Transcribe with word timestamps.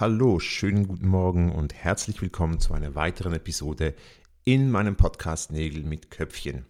Hallo, 0.00 0.40
schönen 0.40 0.88
guten 0.88 1.06
Morgen 1.06 1.52
und 1.52 1.74
herzlich 1.74 2.20
willkommen 2.22 2.58
zu 2.58 2.72
einer 2.72 2.94
weiteren 2.94 3.34
Episode 3.34 3.94
in 4.42 4.70
meinem 4.70 4.96
Podcast 4.96 5.52
Nägel 5.52 5.84
mit 5.84 6.10
Köpfchen. 6.10 6.64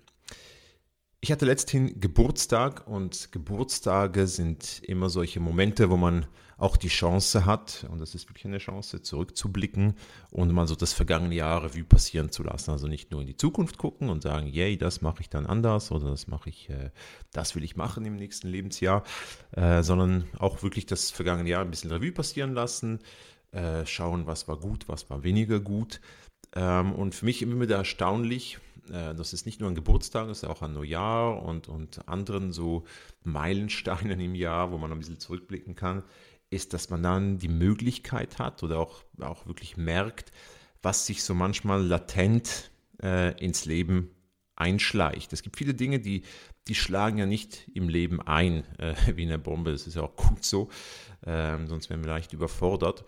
Ich 1.24 1.30
hatte 1.30 1.46
letzthin 1.46 2.00
Geburtstag 2.00 2.88
und 2.88 3.30
Geburtstage 3.30 4.26
sind 4.26 4.82
immer 4.82 5.08
solche 5.08 5.38
Momente, 5.38 5.88
wo 5.88 5.96
man 5.96 6.26
auch 6.58 6.76
die 6.76 6.88
Chance 6.88 7.46
hat, 7.46 7.86
und 7.92 8.00
das 8.00 8.16
ist 8.16 8.28
wirklich 8.28 8.44
eine 8.44 8.58
Chance, 8.58 9.02
zurückzublicken 9.02 9.94
und 10.32 10.50
mal 10.52 10.66
so 10.66 10.74
das 10.74 10.92
vergangene 10.92 11.36
Jahr 11.36 11.62
Revue 11.62 11.84
passieren 11.84 12.32
zu 12.32 12.42
lassen. 12.42 12.72
Also 12.72 12.88
nicht 12.88 13.12
nur 13.12 13.20
in 13.20 13.28
die 13.28 13.36
Zukunft 13.36 13.78
gucken 13.78 14.10
und 14.10 14.24
sagen, 14.24 14.48
yay, 14.48 14.76
das 14.76 15.00
mache 15.00 15.20
ich 15.20 15.28
dann 15.28 15.46
anders 15.46 15.92
oder 15.92 16.10
das 16.10 16.26
mache 16.26 16.48
ich, 16.48 16.68
äh, 16.70 16.90
das 17.32 17.54
will 17.54 17.62
ich 17.62 17.76
machen 17.76 18.04
im 18.04 18.16
nächsten 18.16 18.48
Lebensjahr, 18.48 19.04
äh, 19.52 19.84
sondern 19.84 20.24
auch 20.40 20.64
wirklich 20.64 20.86
das 20.86 21.12
vergangene 21.12 21.50
Jahr 21.50 21.62
ein 21.62 21.70
bisschen 21.70 21.92
Revue 21.92 22.10
passieren 22.10 22.52
lassen, 22.52 22.98
äh, 23.52 23.86
schauen, 23.86 24.26
was 24.26 24.48
war 24.48 24.56
gut, 24.56 24.88
was 24.88 25.08
war 25.08 25.22
weniger 25.22 25.60
gut. 25.60 26.00
Ähm, 26.56 26.92
und 26.92 27.14
für 27.14 27.26
mich 27.26 27.42
immer 27.42 27.60
wieder 27.60 27.76
erstaunlich, 27.76 28.58
das 28.88 29.32
ist 29.32 29.46
nicht 29.46 29.60
nur 29.60 29.70
ein 29.70 29.74
Geburtstag, 29.74 30.26
das 30.26 30.42
ist 30.42 30.48
auch 30.48 30.62
ein 30.62 30.72
Neujahr 30.72 31.42
und, 31.42 31.68
und 31.68 32.08
anderen 32.08 32.52
so 32.52 32.84
Meilensteinen 33.22 34.18
im 34.20 34.34
Jahr, 34.34 34.72
wo 34.72 34.78
man 34.78 34.90
ein 34.90 34.98
bisschen 34.98 35.20
zurückblicken 35.20 35.76
kann, 35.76 36.02
ist, 36.50 36.74
dass 36.74 36.90
man 36.90 37.02
dann 37.02 37.38
die 37.38 37.48
Möglichkeit 37.48 38.38
hat 38.38 38.62
oder 38.62 38.78
auch, 38.78 39.02
auch 39.20 39.46
wirklich 39.46 39.76
merkt, 39.76 40.32
was 40.82 41.06
sich 41.06 41.22
so 41.22 41.34
manchmal 41.34 41.82
latent 41.82 42.70
äh, 43.02 43.32
ins 43.42 43.64
Leben 43.64 44.10
einschleicht. 44.56 45.32
Es 45.32 45.42
gibt 45.42 45.56
viele 45.56 45.74
Dinge, 45.74 45.98
die, 45.98 46.22
die 46.68 46.74
schlagen 46.74 47.18
ja 47.18 47.26
nicht 47.26 47.70
im 47.74 47.88
Leben 47.88 48.20
ein, 48.20 48.64
äh, 48.78 48.94
wie 49.16 49.22
eine 49.22 49.38
Bombe. 49.38 49.72
Das 49.72 49.86
ist 49.86 49.94
ja 49.94 50.02
auch 50.02 50.16
gut 50.16 50.44
so, 50.44 50.68
ähm, 51.24 51.66
sonst 51.68 51.88
wären 51.88 52.02
wir 52.02 52.10
leicht 52.10 52.32
überfordert. 52.32 53.04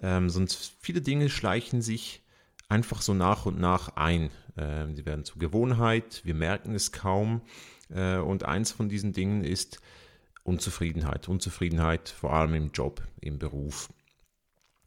Ähm, 0.00 0.30
sonst 0.30 0.76
viele 0.80 1.00
Dinge 1.00 1.28
schleichen 1.28 1.82
sich 1.82 2.22
einfach 2.68 3.02
so 3.02 3.14
nach 3.14 3.46
und 3.46 3.58
nach 3.58 3.96
ein. 3.96 4.30
Ähm, 4.56 4.94
sie 4.94 5.06
werden 5.06 5.24
zur 5.24 5.38
Gewohnheit, 5.38 6.22
wir 6.24 6.34
merken 6.34 6.74
es 6.74 6.92
kaum. 6.92 7.42
Äh, 7.90 8.18
und 8.18 8.44
eins 8.44 8.72
von 8.72 8.88
diesen 8.88 9.12
Dingen 9.12 9.44
ist 9.44 9.80
Unzufriedenheit. 10.42 11.28
Unzufriedenheit 11.28 12.08
vor 12.08 12.32
allem 12.32 12.54
im 12.54 12.70
Job, 12.72 13.02
im 13.20 13.38
Beruf. 13.38 13.88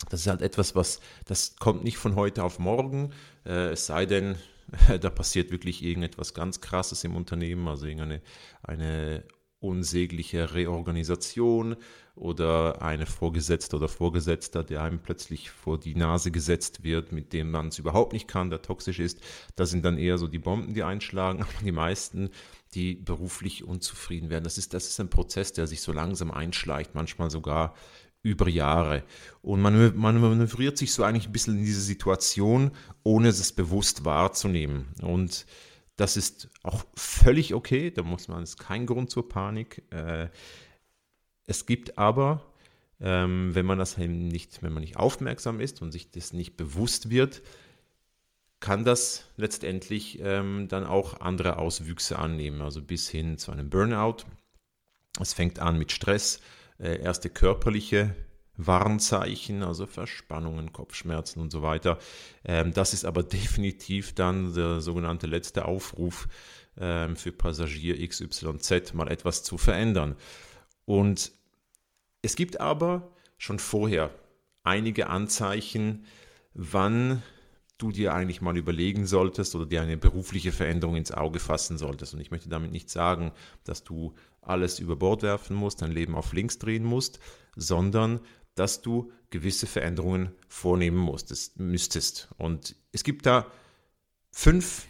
Das 0.09 0.21
ist 0.21 0.27
halt 0.27 0.41
etwas, 0.41 0.75
was, 0.75 0.99
das 1.25 1.55
kommt 1.57 1.83
nicht 1.83 1.97
von 1.97 2.15
heute 2.15 2.43
auf 2.43 2.59
morgen, 2.59 3.11
äh, 3.45 3.69
es 3.69 3.85
sei 3.85 4.05
denn, 4.05 4.35
da 5.01 5.09
passiert 5.09 5.51
wirklich 5.51 5.83
irgendetwas 5.83 6.33
ganz 6.33 6.61
Krasses 6.61 7.03
im 7.03 7.15
Unternehmen, 7.15 7.67
also 7.67 7.85
irgendeine 7.85 8.21
eine 8.63 9.23
unsägliche 9.59 10.55
Reorganisation 10.55 11.75
oder 12.15 12.81
eine 12.81 13.05
Vorgesetzte 13.05 13.75
oder 13.77 13.87
Vorgesetzter, 13.87 14.63
der 14.63 14.83
einem 14.83 14.99
plötzlich 14.99 15.49
vor 15.49 15.79
die 15.79 15.95
Nase 15.95 16.31
gesetzt 16.31 16.83
wird, 16.83 17.11
mit 17.11 17.33
dem 17.33 17.51
man 17.51 17.69
es 17.69 17.79
überhaupt 17.79 18.13
nicht 18.13 18.27
kann, 18.27 18.49
der 18.49 18.61
toxisch 18.61 18.99
ist. 18.99 19.19
Das 19.55 19.69
sind 19.69 19.85
dann 19.85 19.97
eher 19.97 20.17
so 20.17 20.27
die 20.27 20.39
Bomben, 20.39 20.73
die 20.73 20.83
einschlagen. 20.83 21.41
Aber 21.41 21.51
die 21.63 21.71
meisten, 21.71 22.29
die 22.73 22.95
beruflich 22.95 23.63
unzufrieden 23.63 24.29
werden, 24.29 24.43
das 24.43 24.57
ist, 24.57 24.73
das 24.73 24.87
ist 24.87 24.99
ein 24.99 25.09
Prozess, 25.09 25.53
der 25.53 25.67
sich 25.67 25.81
so 25.81 25.91
langsam 25.91 26.31
einschleicht, 26.31 26.95
manchmal 26.95 27.29
sogar 27.29 27.73
über 28.23 28.47
Jahre. 28.47 29.03
Und 29.41 29.61
man, 29.61 29.97
man 29.97 30.19
manövriert 30.19 30.77
sich 30.77 30.93
so 30.93 31.03
eigentlich 31.03 31.27
ein 31.27 31.31
bisschen 31.31 31.57
in 31.57 31.65
diese 31.65 31.81
Situation, 31.81 32.71
ohne 33.03 33.29
es 33.29 33.51
bewusst 33.53 34.05
wahrzunehmen. 34.05 34.87
Und 35.01 35.45
das 35.95 36.17
ist 36.17 36.49
auch 36.63 36.83
völlig 36.95 37.53
okay, 37.53 37.91
da 37.91 38.03
muss 38.03 38.27
man, 38.27 38.43
ist 38.43 38.57
kein 38.57 38.85
Grund 38.85 39.09
zur 39.09 39.27
Panik. 39.27 39.83
Äh, 39.91 40.29
es 41.51 41.65
gibt 41.65 41.97
aber, 41.97 42.45
ähm, 43.01 43.53
wenn 43.53 43.65
man 43.65 43.77
das 43.77 43.97
nicht, 43.97 44.63
wenn 44.63 44.71
man 44.73 44.81
nicht 44.81 44.95
aufmerksam 44.95 45.59
ist 45.59 45.81
und 45.81 45.91
sich 45.91 46.09
das 46.11 46.31
nicht 46.33 46.55
bewusst 46.55 47.09
wird, 47.09 47.41
kann 48.61 48.85
das 48.85 49.25
letztendlich 49.35 50.19
ähm, 50.21 50.67
dann 50.69 50.85
auch 50.85 51.19
andere 51.19 51.57
Auswüchse 51.57 52.17
annehmen, 52.17 52.61
also 52.61 52.81
bis 52.81 53.09
hin 53.09 53.37
zu 53.37 53.51
einem 53.51 53.69
Burnout. 53.69 54.23
Es 55.19 55.33
fängt 55.33 55.59
an 55.59 55.77
mit 55.77 55.91
Stress, 55.91 56.39
äh, 56.79 57.01
erste 57.01 57.29
körperliche 57.29 58.15
Warnzeichen, 58.55 59.63
also 59.63 59.87
Verspannungen, 59.87 60.71
Kopfschmerzen 60.71 61.41
und 61.41 61.51
so 61.51 61.63
weiter. 61.63 61.97
Ähm, 62.45 62.71
das 62.73 62.93
ist 62.93 63.03
aber 63.03 63.23
definitiv 63.39 64.13
dann 64.13 64.53
der 64.53 64.79
sogenannte 64.79 65.27
letzte 65.27 65.65
Aufruf 65.65 66.29
ähm, 66.77 67.17
für 67.17 67.33
Passagier 67.33 68.07
XYZ, 68.07 68.93
mal 68.93 69.09
etwas 69.09 69.43
zu 69.43 69.57
verändern. 69.57 70.15
Und 70.85 71.31
es 72.21 72.35
gibt 72.35 72.59
aber 72.59 73.11
schon 73.37 73.59
vorher 73.59 74.11
einige 74.63 75.07
Anzeichen, 75.07 76.05
wann 76.53 77.23
du 77.77 77.91
dir 77.91 78.13
eigentlich 78.13 78.41
mal 78.41 78.57
überlegen 78.57 79.07
solltest 79.07 79.55
oder 79.55 79.65
dir 79.65 79.81
eine 79.81 79.97
berufliche 79.97 80.51
Veränderung 80.51 80.95
ins 80.95 81.11
Auge 81.11 81.39
fassen 81.39 81.77
solltest. 81.77 82.13
Und 82.13 82.19
ich 82.19 82.29
möchte 82.29 82.49
damit 82.49 82.71
nicht 82.71 82.89
sagen, 82.89 83.31
dass 83.63 83.83
du 83.83 84.13
alles 84.41 84.79
über 84.79 84.95
Bord 84.95 85.23
werfen 85.23 85.55
musst, 85.55 85.81
dein 85.81 85.91
Leben 85.91 86.15
auf 86.15 86.33
links 86.33 86.59
drehen 86.59 86.83
musst, 86.83 87.19
sondern 87.55 88.19
dass 88.55 88.81
du 88.81 89.11
gewisse 89.29 89.65
Veränderungen 89.65 90.31
vornehmen 90.47 90.97
musstest, 90.97 91.59
müsstest. 91.59 92.29
Und 92.37 92.75
es 92.91 93.03
gibt 93.03 93.25
da 93.25 93.47
fünf 94.31 94.85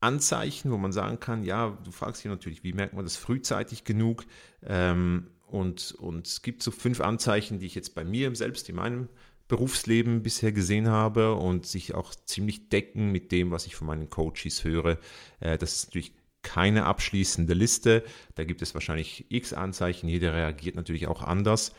Anzeichen, 0.00 0.70
wo 0.72 0.78
man 0.78 0.92
sagen 0.92 1.20
kann, 1.20 1.44
ja, 1.44 1.76
du 1.84 1.90
fragst 1.90 2.24
dich 2.24 2.30
natürlich, 2.30 2.64
wie 2.64 2.72
merkt 2.72 2.94
man 2.94 3.04
das 3.04 3.16
frühzeitig 3.16 3.84
genug? 3.84 4.24
Ähm, 4.62 5.28
und, 5.50 5.92
und 5.92 6.26
es 6.26 6.42
gibt 6.42 6.62
so 6.62 6.70
fünf 6.70 7.00
Anzeichen, 7.00 7.58
die 7.58 7.66
ich 7.66 7.74
jetzt 7.74 7.94
bei 7.94 8.04
mir 8.04 8.34
selbst 8.34 8.68
in 8.68 8.76
meinem 8.76 9.08
Berufsleben 9.48 10.22
bisher 10.22 10.52
gesehen 10.52 10.88
habe 10.88 11.34
und 11.34 11.64
sich 11.66 11.94
auch 11.94 12.14
ziemlich 12.14 12.68
decken 12.68 13.10
mit 13.10 13.32
dem, 13.32 13.50
was 13.50 13.66
ich 13.66 13.74
von 13.74 13.86
meinen 13.86 14.10
Coaches 14.10 14.62
höre. 14.62 14.98
Äh, 15.40 15.56
das 15.56 15.74
ist 15.74 15.86
natürlich 15.86 16.12
keine 16.42 16.84
abschließende 16.84 17.54
Liste. 17.54 18.04
Da 18.34 18.44
gibt 18.44 18.62
es 18.62 18.74
wahrscheinlich 18.74 19.26
x 19.30 19.54
Anzeichen. 19.54 20.08
Jeder 20.08 20.34
reagiert 20.34 20.76
natürlich 20.76 21.06
auch 21.06 21.22
anders. 21.22 21.72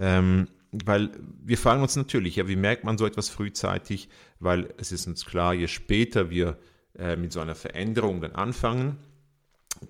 Ähm, 0.00 0.48
weil 0.72 1.10
wir 1.44 1.58
fragen 1.58 1.82
uns 1.82 1.96
natürlich, 1.96 2.36
ja, 2.36 2.48
wie 2.48 2.56
merkt 2.56 2.84
man 2.84 2.96
so 2.96 3.04
etwas 3.04 3.28
frühzeitig? 3.28 4.08
Weil 4.40 4.72
es 4.78 4.90
ist 4.90 5.06
uns 5.06 5.26
klar, 5.26 5.52
je 5.52 5.68
später 5.68 6.30
wir 6.30 6.58
äh, 6.98 7.16
mit 7.16 7.32
so 7.32 7.40
einer 7.40 7.54
Veränderung 7.54 8.22
dann 8.22 8.32
anfangen, 8.32 8.96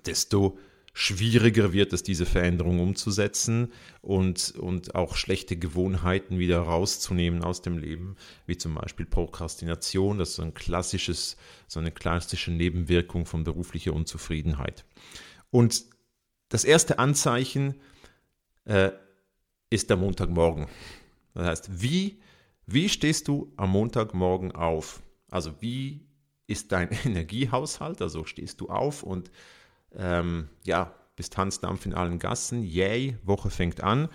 desto 0.05 0.57
schwieriger 0.93 1.73
wird 1.73 1.91
es, 1.91 2.03
diese 2.03 2.27
Veränderung 2.27 2.79
umzusetzen 2.79 3.73
und, 4.01 4.51
und 4.51 4.93
auch 4.93 5.15
schlechte 5.15 5.57
Gewohnheiten 5.57 6.37
wieder 6.37 6.59
rauszunehmen 6.59 7.43
aus 7.43 7.63
dem 7.63 7.79
Leben, 7.79 8.15
wie 8.45 8.57
zum 8.57 8.75
Beispiel 8.75 9.07
Prokrastination, 9.07 10.19
das 10.19 10.29
ist 10.29 10.35
so 10.35 10.43
ein 10.43 10.53
klassisches, 10.53 11.35
so 11.67 11.79
eine 11.79 11.91
klassische 11.91 12.51
Nebenwirkung 12.51 13.25
von 13.25 13.43
beruflicher 13.43 13.93
Unzufriedenheit. 13.93 14.85
Und 15.49 15.83
das 16.49 16.63
erste 16.63 16.99
Anzeichen 16.99 17.75
äh, 18.65 18.91
ist 19.71 19.89
der 19.89 19.97
Montagmorgen. 19.97 20.67
Das 21.33 21.47
heißt, 21.47 21.81
wie, 21.81 22.21
wie 22.67 22.87
stehst 22.87 23.27
du 23.27 23.51
am 23.57 23.71
Montagmorgen 23.71 24.51
auf? 24.51 25.01
Also 25.31 25.53
wie 25.59 26.05
ist 26.45 26.71
dein 26.71 26.91
Energiehaushalt? 27.05 27.99
Also 28.03 28.25
stehst 28.25 28.61
du 28.61 28.69
auf 28.69 29.01
und 29.01 29.31
ähm, 29.97 30.49
ja, 30.63 30.93
bist 31.15 31.33
Tanzdampf 31.33 31.85
in 31.85 31.93
allen 31.93 32.19
Gassen. 32.19 32.63
Yay, 32.63 33.17
Woche 33.23 33.49
fängt 33.49 33.81
an. 33.81 34.09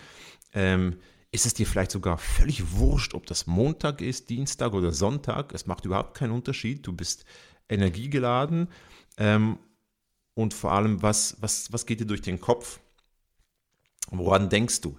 Ähm, 0.53 0.99
ist 1.31 1.47
es 1.47 1.55
dir 1.55 1.67
vielleicht 1.67 1.91
sogar 1.91 2.19
völlig 2.19 2.73
wurscht, 2.73 3.15
ob 3.15 3.27
das 3.27 3.47
Montag 3.47 4.01
ist, 4.01 4.31
Dienstag 4.31 4.73
oder 4.73 4.93
Sonntag? 4.93 5.53
Es 5.53 5.67
macht 5.67 5.85
überhaupt 5.85 6.17
keinen 6.17 6.33
Unterschied. 6.33 6.87
Du 6.87 6.93
bist 6.93 7.25
energiegeladen. 7.69 8.69
Ähm, 9.19 9.59
und 10.35 10.55
vor 10.55 10.73
allem, 10.73 11.03
was, 11.03 11.37
was, 11.41 11.73
was 11.73 11.85
geht 11.85 12.01
dir 12.01 12.07
durch 12.07 12.23
den 12.23 12.41
Kopf? 12.41 12.81
Woran 14.11 14.49
denkst 14.49 14.81
du? 14.81 14.97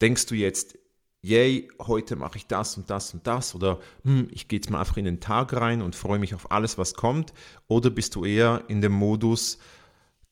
Denkst 0.00 0.26
du 0.26 0.34
jetzt, 0.34 0.78
yay, 1.20 1.68
heute 1.80 2.16
mache 2.16 2.38
ich 2.38 2.46
das 2.46 2.76
und 2.76 2.90
das 2.90 3.14
und 3.14 3.26
das 3.26 3.54
oder 3.54 3.78
hm, 4.04 4.28
ich 4.30 4.48
gehe 4.48 4.58
jetzt 4.58 4.70
mal 4.70 4.80
einfach 4.80 4.96
in 4.96 5.04
den 5.04 5.20
Tag 5.20 5.52
rein 5.52 5.82
und 5.82 5.94
freue 5.94 6.18
mich 6.18 6.34
auf 6.34 6.50
alles, 6.50 6.78
was 6.78 6.94
kommt? 6.94 7.32
Oder 7.68 7.90
bist 7.90 8.14
du 8.14 8.24
eher 8.24 8.64
in 8.68 8.80
dem 8.80 8.92
Modus, 8.92 9.58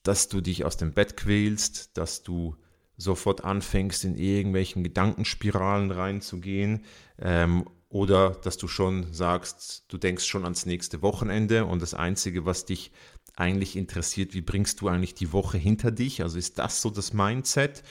dass 0.03 0.29
du 0.29 0.41
dich 0.41 0.65
aus 0.65 0.77
dem 0.77 0.93
Bett 0.93 1.17
quälst, 1.17 1.97
dass 1.97 2.23
du 2.23 2.57
sofort 2.97 3.45
anfängst, 3.45 4.05
in 4.05 4.17
irgendwelchen 4.17 4.83
Gedankenspiralen 4.85 5.91
reinzugehen 5.91 6.85
ähm, 7.19 7.65
oder 7.89 8.31
dass 8.31 8.57
du 8.57 8.69
schon 8.69 9.13
sagst, 9.13 9.85
du 9.89 9.99
denkst 9.99 10.25
schon 10.25 10.45
ans 10.45 10.67
nächste 10.67 11.03
Wochenende 11.03 11.65
und 11.65 11.83
das 11.83 11.95
Einzige, 11.95 12.45
was 12.45 12.67
dich 12.67 12.93
eigentlich 13.37 13.77
interessiert, 13.77 14.35
wie 14.35 14.43
bringst 14.43 14.81
du 14.81 14.89
eigentlich 14.89 15.15
die 15.15 15.33
Woche 15.33 15.59
hinter 15.59 15.91
dich? 15.91 16.23
Also 16.23 16.39
ist 16.39 16.59
das 16.59 16.83
so 16.83 16.91
das 16.91 17.13
Mindset? 17.13 17.83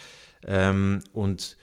Ähm, 0.46 1.02
und 1.12 1.58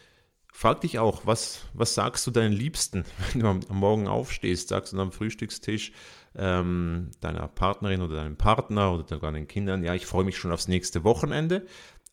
frag 0.57 0.81
dich 0.81 0.99
auch, 0.99 1.27
was, 1.27 1.67
was 1.75 1.95
sagst 1.95 2.27
du 2.27 2.31
deinen 2.31 2.53
Liebsten, 2.53 3.05
wenn 3.33 3.43
du 3.43 3.47
am, 3.47 3.61
Morgen 3.69 4.09
aufstehst? 4.09 4.69
Sagst 4.69 4.93
du 4.93 5.01
am 5.01 5.13
Frühstückstisch 5.13 5.93
ähm, 6.35 7.11
deiner 7.21 7.47
Partnerin 7.49 8.01
oder 8.01 8.17
deinem 8.17 8.37
Partner 8.37 8.95
oder 8.95 9.19
deinen 9.19 9.47
Kindern, 9.47 9.85
ja, 9.85 9.95
ich 9.95 10.07
freue 10.07 10.25
mich 10.25 10.39
schon 10.39 10.53
aufs 10.53 10.67
nächste 10.67 11.05
Wochenende? 11.05 11.67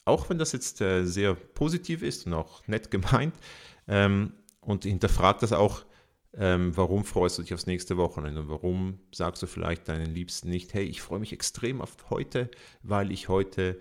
Auch 0.06 0.30
wenn 0.30 0.38
das 0.38 0.52
jetzt 0.52 0.82
äh, 0.82 1.06
sehr 1.06 1.36
positiv 1.36 2.04
ist 2.04 2.28
und 2.28 2.34
auch 2.34 2.68
nett 2.68 2.92
gemeint. 2.92 3.34
Ähm, 3.88 4.34
und 4.60 4.84
hinterfrag 4.84 5.40
das 5.40 5.54
auch, 5.54 5.86
ähm, 6.36 6.76
warum 6.76 7.06
freust 7.06 7.38
du 7.38 7.44
dich 7.44 7.54
aufs 7.54 7.68
nächste 7.68 7.96
Wochenende? 7.96 8.42
Und 8.42 8.50
warum 8.50 9.00
sagst 9.14 9.42
du 9.42 9.48
vielleicht 9.48 9.88
deinen 9.88 10.14
Liebsten 10.14 10.50
nicht, 10.50 10.74
hey, 10.74 10.84
ich 10.84 11.02
freue 11.02 11.20
mich 11.20 11.32
extrem 11.32 11.82
auf 11.82 11.96
heute, 12.10 12.50
weil 12.82 13.12
ich 13.12 13.30
heute 13.30 13.80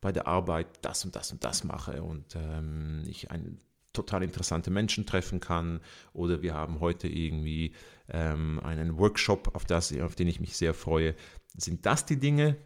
bei 0.00 0.12
der 0.12 0.28
Arbeit 0.28 0.66
das 0.82 1.04
und 1.04 1.16
das 1.16 1.32
und 1.32 1.42
das 1.44 1.64
mache 1.64 2.02
und 2.02 2.36
ähm, 2.36 3.02
ich 3.06 3.30
einen 3.30 3.58
total 3.94 4.22
interessante 4.22 4.70
Menschen 4.70 5.06
treffen 5.06 5.40
kann 5.40 5.80
oder 6.12 6.42
wir 6.42 6.54
haben 6.54 6.80
heute 6.80 7.08
irgendwie 7.08 7.72
ähm, 8.08 8.60
einen 8.60 8.98
Workshop, 8.98 9.54
auf, 9.54 9.64
das, 9.64 9.98
auf 9.98 10.14
den 10.14 10.28
ich 10.28 10.40
mich 10.40 10.56
sehr 10.56 10.74
freue. 10.74 11.14
Sind 11.56 11.86
das 11.86 12.04
die 12.04 12.18
Dinge, 12.18 12.56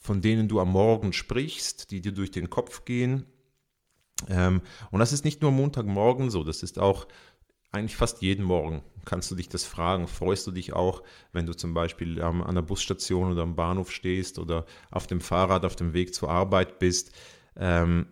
von 0.00 0.20
denen 0.20 0.48
du 0.48 0.60
am 0.60 0.70
Morgen 0.70 1.12
sprichst, 1.12 1.90
die 1.90 2.00
dir 2.00 2.12
durch 2.12 2.30
den 2.30 2.50
Kopf 2.50 2.84
gehen. 2.84 3.26
Ähm, 4.28 4.60
und 4.90 5.00
das 5.00 5.12
ist 5.12 5.24
nicht 5.24 5.42
nur 5.42 5.52
Montagmorgen 5.52 6.30
so, 6.30 6.44
das 6.44 6.62
ist 6.62 6.78
auch 6.78 7.06
eigentlich 7.72 7.96
fast 7.96 8.22
jeden 8.22 8.44
Morgen. 8.44 8.82
Kannst 9.04 9.30
du 9.30 9.34
dich 9.34 9.48
das 9.48 9.64
fragen? 9.64 10.08
Freust 10.08 10.46
du 10.46 10.50
dich 10.50 10.72
auch, 10.72 11.02
wenn 11.32 11.46
du 11.46 11.54
zum 11.54 11.74
Beispiel 11.74 12.18
ähm, 12.18 12.42
an 12.42 12.54
der 12.54 12.62
Busstation 12.62 13.32
oder 13.32 13.42
am 13.42 13.56
Bahnhof 13.56 13.92
stehst 13.92 14.38
oder 14.38 14.66
auf 14.90 15.06
dem 15.06 15.20
Fahrrad 15.20 15.64
auf 15.64 15.76
dem 15.76 15.92
Weg 15.92 16.14
zur 16.14 16.30
Arbeit 16.30 16.78
bist? 16.78 17.12
Ähm, 17.56 18.06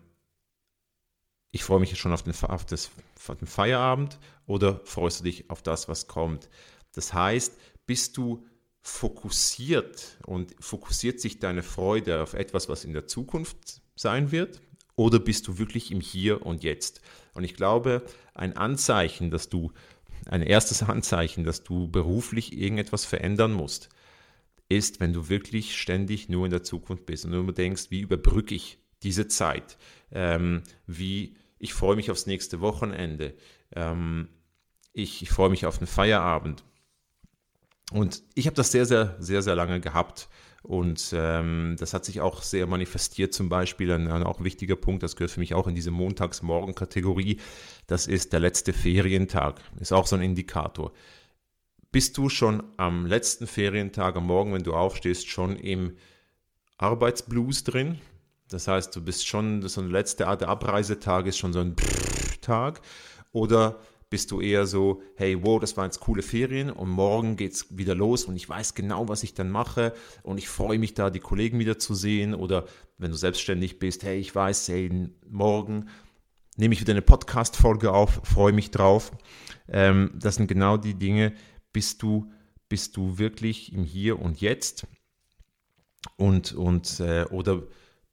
ich 1.55 1.63
freue 1.63 1.79
mich 1.79 1.97
schon 1.97 2.11
auf 2.11 2.21
den, 2.21 2.33
auf, 2.49 2.65
das, 2.65 2.91
auf 3.29 3.37
den 3.37 3.47
Feierabend 3.47 4.19
oder 4.45 4.81
freust 4.83 5.21
du 5.21 5.23
dich 5.23 5.49
auf 5.49 5.61
das, 5.61 5.87
was 5.87 6.05
kommt? 6.05 6.49
Das 6.91 7.13
heißt, 7.13 7.53
bist 7.85 8.17
du 8.17 8.45
fokussiert 8.81 10.17
und 10.25 10.53
fokussiert 10.59 11.21
sich 11.21 11.39
deine 11.39 11.63
Freude 11.63 12.21
auf 12.21 12.33
etwas, 12.33 12.67
was 12.67 12.83
in 12.83 12.91
der 12.91 13.07
Zukunft 13.07 13.81
sein 13.95 14.33
wird? 14.33 14.59
Oder 14.97 15.17
bist 15.17 15.47
du 15.47 15.57
wirklich 15.57 15.91
im 15.91 16.01
Hier 16.01 16.45
und 16.45 16.61
Jetzt? 16.65 16.99
Und 17.35 17.45
ich 17.45 17.53
glaube, 17.53 18.03
ein 18.33 18.57
Anzeichen, 18.57 19.31
dass 19.31 19.47
du, 19.47 19.71
ein 20.25 20.41
erstes 20.41 20.83
Anzeichen, 20.83 21.45
dass 21.45 21.63
du 21.63 21.87
beruflich 21.87 22.51
irgendetwas 22.51 23.05
verändern 23.05 23.53
musst, 23.53 23.87
ist, 24.67 24.99
wenn 24.99 25.13
du 25.13 25.29
wirklich 25.29 25.79
ständig 25.79 26.27
nur 26.27 26.43
in 26.43 26.51
der 26.51 26.63
Zukunft 26.63 27.05
bist 27.05 27.23
und 27.23 27.31
nur 27.31 27.53
denkst, 27.53 27.91
wie 27.91 28.01
überbrücke 28.01 28.55
ich 28.55 28.77
diese 29.03 29.29
Zeit? 29.29 29.77
Ähm, 30.11 30.63
wie, 30.85 31.37
ich 31.65 31.73
freue 31.73 31.95
mich 31.95 32.11
aufs 32.11 32.27
nächste 32.27 32.61
Wochenende. 32.61 33.33
Ähm, 33.75 34.29
ich, 34.93 35.23
ich 35.23 35.29
freue 35.31 35.49
mich 35.49 35.65
auf 35.65 35.79
den 35.79 35.87
Feierabend. 35.87 36.63
Und 37.91 38.21
ich 38.35 38.45
habe 38.45 38.55
das 38.55 38.71
sehr, 38.71 38.85
sehr, 38.85 39.15
sehr, 39.19 39.41
sehr 39.41 39.55
lange 39.55 39.81
gehabt. 39.81 40.29
Und 40.61 41.11
ähm, 41.13 41.75
das 41.79 41.93
hat 41.93 42.05
sich 42.05 42.21
auch 42.21 42.43
sehr 42.43 42.67
manifestiert, 42.67 43.33
zum 43.33 43.49
Beispiel, 43.49 43.91
ein, 43.91 44.07
ein 44.07 44.23
auch 44.23 44.43
wichtiger 44.43 44.75
Punkt, 44.75 45.01
das 45.01 45.15
gehört 45.15 45.31
für 45.31 45.39
mich 45.39 45.53
auch 45.53 45.67
in 45.67 45.75
diese 45.75 45.91
Montagsmorgen-Kategorie, 45.91 47.39
das 47.85 48.07
ist 48.07 48.33
der 48.33 48.39
letzte 48.39 48.73
Ferientag, 48.73 49.61
ist 49.79 49.93
auch 49.93 50.07
so 50.07 50.15
ein 50.15 50.23
Indikator. 50.23 50.91
Bist 51.91 52.17
du 52.17 52.29
schon 52.29 52.63
am 52.77 53.05
letzten 53.05 53.45
Ferientag, 53.45 54.15
am 54.15 54.25
Morgen, 54.25 54.53
wenn 54.53 54.63
du 54.63 54.73
aufstehst, 54.73 55.27
schon 55.27 55.55
im 55.55 55.97
Arbeitsblues 56.77 57.63
drin? 57.63 57.99
Das 58.49 58.67
heißt, 58.67 58.95
du 58.95 59.01
bist 59.03 59.27
schon, 59.27 59.67
so 59.67 59.81
ein 59.81 59.89
letzter 59.89 60.27
Art 60.27 60.41
der 60.41 60.49
Abreisetag 60.49 61.25
ist 61.25 61.37
schon 61.37 61.53
so 61.53 61.59
ein 61.59 61.75
Tag. 62.41 62.81
Oder 63.31 63.79
bist 64.09 64.31
du 64.31 64.39
eher 64.39 64.65
so, 64.65 65.01
hey, 65.15 65.43
wow, 65.43 65.59
das 65.59 65.75
waren 65.77 65.85
jetzt 65.85 65.99
coole 65.99 66.21
Ferien 66.21 66.69
und 66.69 66.89
morgen 66.89 67.35
geht 67.35 67.53
es 67.53 67.77
wieder 67.77 67.95
los 67.95 68.25
und 68.25 68.35
ich 68.35 68.47
weiß 68.47 68.75
genau, 68.75 69.09
was 69.09 69.23
ich 69.23 69.33
dann 69.33 69.49
mache 69.49 69.93
und 70.23 70.37
ich 70.37 70.47
freue 70.47 70.77
mich 70.77 70.93
da, 70.93 71.09
die 71.09 71.19
Kollegen 71.19 71.59
wieder 71.59 71.79
zu 71.79 71.95
sehen 71.95 72.35
oder 72.35 72.65
wenn 72.97 73.11
du 73.11 73.17
selbstständig 73.17 73.79
bist, 73.79 74.03
hey, 74.03 74.17
ich 74.19 74.33
weiß, 74.33 74.67
hey, 74.69 75.09
morgen 75.27 75.89
nehme 76.55 76.73
ich 76.73 76.81
wieder 76.81 76.93
eine 76.93 77.01
Podcast-Folge 77.01 77.91
auf, 77.91 78.21
freue 78.23 78.53
mich 78.53 78.71
drauf. 78.71 79.11
Ähm, 79.67 80.11
das 80.15 80.35
sind 80.35 80.47
genau 80.47 80.77
die 80.77 80.93
Dinge, 80.93 81.33
bist 81.73 82.01
du, 82.01 82.31
bist 82.69 82.95
du 82.95 83.17
wirklich 83.17 83.73
im 83.73 83.83
Hier 83.83 84.19
und 84.19 84.39
Jetzt 84.39 84.87
und, 86.15 86.53
und 86.53 86.99
äh, 86.99 87.25
oder 87.31 87.63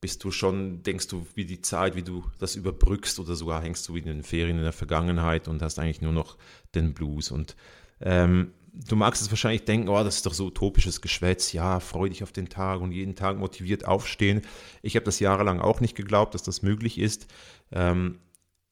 bist 0.03 0.25
du 0.25 0.33
schon, 0.33 0.83
denkst 0.83 1.07
du, 1.07 1.25
wie 1.37 1.45
die 1.45 1.63
Zeit, 1.63 1.95
wie 1.95 2.03
du 2.03 2.25
das 2.39 2.57
überbrückst 2.57 3.21
oder 3.21 3.37
sogar 3.37 3.63
hängst 3.63 3.89
du 3.89 3.95
wie 3.95 4.01
in 4.01 4.07
den 4.07 4.25
Ferien 4.25 4.59
in 4.59 4.65
der 4.65 4.73
Vergangenheit 4.73 5.47
und 5.47 5.63
hast 5.63 5.79
eigentlich 5.79 6.03
nur 6.03 6.13
noch 6.13 6.37
den 6.75 6.93
Blues. 6.93 7.31
Und 7.31 7.55
ähm, 8.01 8.53
du 8.73 8.97
magst 8.97 9.23
es 9.23 9.31
wahrscheinlich 9.31 9.65
denken, 9.65 9.89
oh, 9.89 10.03
das 10.03 10.17
ist 10.17 10.27
doch 10.27 10.35
so 10.35 10.47
utopisches 10.47 11.03
Geschwätz, 11.03 11.53
ja, 11.53 11.79
freu 11.79 12.09
dich 12.09 12.25
auf 12.25 12.33
den 12.33 12.49
Tag 12.49 12.81
und 12.81 12.91
jeden 12.91 13.15
Tag 13.15 13.39
motiviert 13.39 13.87
aufstehen. 13.87 14.43
Ich 14.83 14.97
habe 14.97 15.05
das 15.05 15.21
jahrelang 15.21 15.61
auch 15.61 15.81
nicht 15.81 15.95
geglaubt, 15.95 16.35
dass 16.35 16.43
das 16.43 16.63
möglich 16.63 16.99
ist. 16.99 17.29
Ähm, 17.71 18.19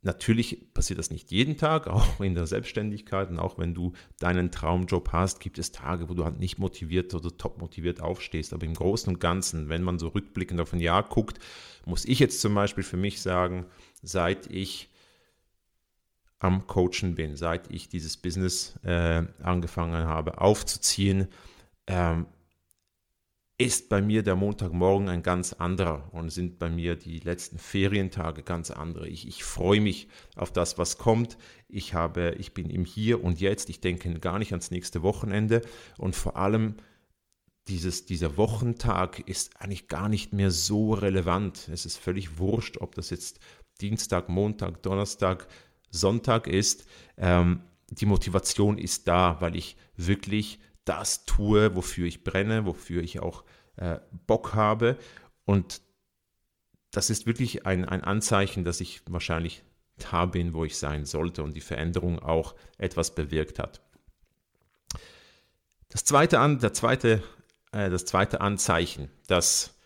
Natürlich 0.03 0.73
passiert 0.73 0.99
das 0.99 1.11
nicht 1.11 1.31
jeden 1.31 1.59
Tag, 1.59 1.87
auch 1.87 2.21
in 2.21 2.35
der 2.35 2.47
Selbstständigkeit 2.47 3.29
und 3.29 3.39
auch 3.39 3.59
wenn 3.59 3.75
du 3.75 3.93
deinen 4.19 4.51
Traumjob 4.51 5.13
hast, 5.13 5.41
gibt 5.41 5.59
es 5.59 5.73
Tage, 5.73 6.09
wo 6.09 6.15
du 6.15 6.25
halt 6.25 6.41
nicht 6.41 6.59
motiviert 6.59 7.13
oder 7.13 7.37
top 7.37 7.61
motiviert 7.61 8.01
aufstehst. 8.01 8.55
Aber 8.55 8.65
im 8.65 8.73
Großen 8.73 9.13
und 9.13 9.21
Ganzen, 9.21 9.69
wenn 9.69 9.83
man 9.83 9.99
so 9.99 10.09
rückblickend 10.09 10.59
auf 10.61 10.73
ein 10.73 10.81
Jahr 10.81 11.03
guckt, 11.03 11.39
muss 11.85 12.07
ich 12.07 12.19
jetzt 12.19 12.41
zum 12.41 12.55
Beispiel 12.55 12.85
für 12.85 12.97
mich 12.97 13.21
sagen, 13.21 13.67
seit 14.03 14.47
ich 14.47 14.89
am 16.39 16.67
Coachen 16.67 17.15
bin, 17.15 17.37
seit 17.37 17.71
ich 17.71 17.91
dieses 17.91 18.17
Business 18.17 18.79
äh, 18.83 19.25
angefangen 19.43 20.07
habe 20.07 20.41
aufzuziehen, 20.41 21.29
ähm, 21.87 22.25
ist 23.61 23.91
bei 23.91 24.01
mir 24.01 24.23
der 24.23 24.37
Montagmorgen 24.37 25.11
ein 25.11 25.23
ganz 25.23 25.53
anderer 25.53 26.09
und 26.13 26.31
sind 26.31 26.59
bei 26.59 26.71
mir 26.71 26.97
die 26.97 27.19
letzten 27.19 27.59
Ferientage 27.59 28.43
ganz 28.43 28.71
andere. 28.71 29.07
Ich, 29.07 29.29
ich 29.29 29.45
freue 29.45 29.83
mich 29.83 30.09
auf 30.35 30.51
das, 30.51 30.79
was 30.79 30.97
kommt. 30.97 31.37
Ich, 31.69 31.93
habe, 31.93 32.37
ich 32.39 32.55
bin 32.55 32.71
im 32.71 32.87
Hier 32.87 33.23
und 33.23 33.39
Jetzt. 33.39 33.69
Ich 33.69 33.83
denke 33.83 34.19
gar 34.19 34.39
nicht 34.39 34.53
ans 34.53 34.71
nächste 34.71 35.03
Wochenende 35.03 35.61
und 35.99 36.17
vor 36.17 36.37
allem 36.37 36.77
dieses, 37.69 38.07
dieser 38.07 38.39
Wochentag 38.39 39.29
ist 39.29 39.61
eigentlich 39.61 39.89
gar 39.89 40.09
nicht 40.09 40.33
mehr 40.33 40.51
so 40.51 40.95
relevant. 40.95 41.69
Es 41.71 41.85
ist 41.85 41.99
völlig 41.99 42.39
wurscht, 42.39 42.79
ob 42.79 42.95
das 42.95 43.11
jetzt 43.11 43.41
Dienstag, 43.83 44.31
Montag, 44.31 44.83
Donnerstag, 44.83 45.47
Sonntag 45.91 46.47
ist. 46.47 46.87
Ähm, 47.19 47.61
die 47.91 48.07
Motivation 48.07 48.79
ist 48.79 49.07
da, 49.07 49.37
weil 49.41 49.55
ich 49.55 49.77
wirklich 49.97 50.61
das 50.85 51.25
tue, 51.25 51.75
wofür 51.77 52.07
ich 52.07 52.25
brenne, 52.25 52.67
wofür 52.67 53.03
ich 53.03 53.21
auch 53.21 53.45
äh, 53.77 53.99
Bock 54.27 54.55
habe. 54.55 54.97
Und 55.45 55.83
das 56.91 57.11
ist 57.11 57.27
wirklich 57.27 57.67
ein, 57.67 57.85
ein 57.85 58.03
Anzeichen, 58.03 58.65
dass 58.65 58.81
ich 58.81 59.03
wahrscheinlich 59.07 59.63
da 59.99 60.27
bin, 60.27 60.55
wo 60.55 60.65
ich 60.65 60.79
sein 60.79 61.05
sollte 61.05 61.43
und 61.43 61.55
die 61.55 61.61
Veränderung 61.61 62.19
auch 62.19 62.55
etwas 62.79 63.15
bewirkt 63.15 63.59
hat. 63.59 63.81
Das 65.91 66.05
zweite, 66.05 66.39
an, 66.39 66.59
der 66.59 66.73
zweite, 66.73 67.23
äh, 67.73 67.91
das 67.91 68.07
zweite 68.07 68.41
Anzeichen, 68.41 69.11
dass 69.27 69.79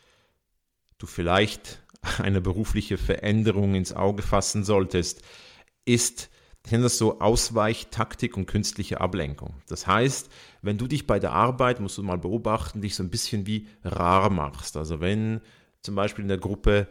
du 0.98 1.06
vielleicht 1.06 1.82
eine 2.18 2.40
berufliche 2.40 2.98
Veränderung 2.98 3.74
ins 3.74 3.92
Auge 3.92 4.22
fassen 4.22 4.64
solltest, 4.64 5.22
ist, 5.84 6.30
ich 6.64 6.72
nenne 6.72 6.84
das 6.84 6.96
so 6.96 7.20
Ausweichtaktik 7.20 8.36
und 8.36 8.46
künstliche 8.46 9.00
Ablenkung. 9.00 9.54
Das 9.68 9.86
heißt, 9.86 10.30
wenn 10.62 10.78
du 10.78 10.86
dich 10.86 11.06
bei 11.06 11.18
der 11.18 11.32
Arbeit, 11.32 11.80
musst 11.80 11.98
du 11.98 12.02
mal 12.02 12.16
beobachten, 12.16 12.80
dich 12.80 12.94
so 12.94 13.02
ein 13.02 13.10
bisschen 13.10 13.46
wie 13.46 13.68
rar 13.84 14.30
machst. 14.30 14.76
Also 14.76 15.00
wenn 15.00 15.42
zum 15.82 15.94
Beispiel 15.94 16.22
in 16.22 16.28
der 16.28 16.38
Gruppe 16.38 16.88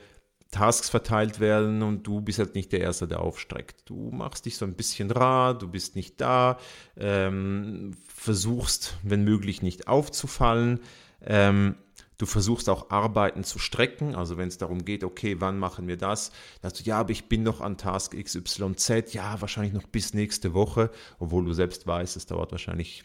Tasks 0.51 0.89
verteilt 0.89 1.39
werden 1.39 1.81
und 1.81 2.05
du 2.05 2.21
bist 2.21 2.37
halt 2.37 2.53
nicht 2.53 2.71
der 2.71 2.81
Erste, 2.81 3.07
der 3.07 3.21
aufstreckt. 3.21 3.89
Du 3.89 4.11
machst 4.11 4.45
dich 4.45 4.57
so 4.57 4.65
ein 4.65 4.75
bisschen 4.75 5.09
rar, 5.09 5.57
du 5.57 5.67
bist 5.67 5.95
nicht 5.95 6.21
da, 6.21 6.59
ähm, 6.95 7.95
versuchst, 8.07 8.95
wenn 9.01 9.23
möglich, 9.23 9.63
nicht 9.63 9.87
aufzufallen. 9.87 10.79
Ähm, 11.25 11.75
Du 12.17 12.25
versuchst 12.25 12.69
auch 12.69 12.91
Arbeiten 12.91 13.43
zu 13.43 13.59
strecken, 13.59 14.15
also 14.15 14.37
wenn 14.37 14.47
es 14.47 14.57
darum 14.57 14.85
geht, 14.85 15.03
okay, 15.03 15.37
wann 15.39 15.59
machen 15.59 15.87
wir 15.87 15.97
das? 15.97 16.31
Dann 16.61 16.71
du, 16.71 16.83
ja, 16.83 16.99
aber 16.99 17.11
ich 17.11 17.27
bin 17.27 17.43
noch 17.43 17.61
an 17.61 17.77
Task 17.77 18.15
XYZ, 18.15 19.13
ja, 19.13 19.41
wahrscheinlich 19.41 19.73
noch 19.73 19.87
bis 19.87 20.13
nächste 20.13 20.53
Woche, 20.53 20.91
obwohl 21.19 21.45
du 21.45 21.53
selbst 21.53 21.87
weißt, 21.87 22.15
es 22.15 22.25
dauert 22.25 22.51
wahrscheinlich 22.51 23.03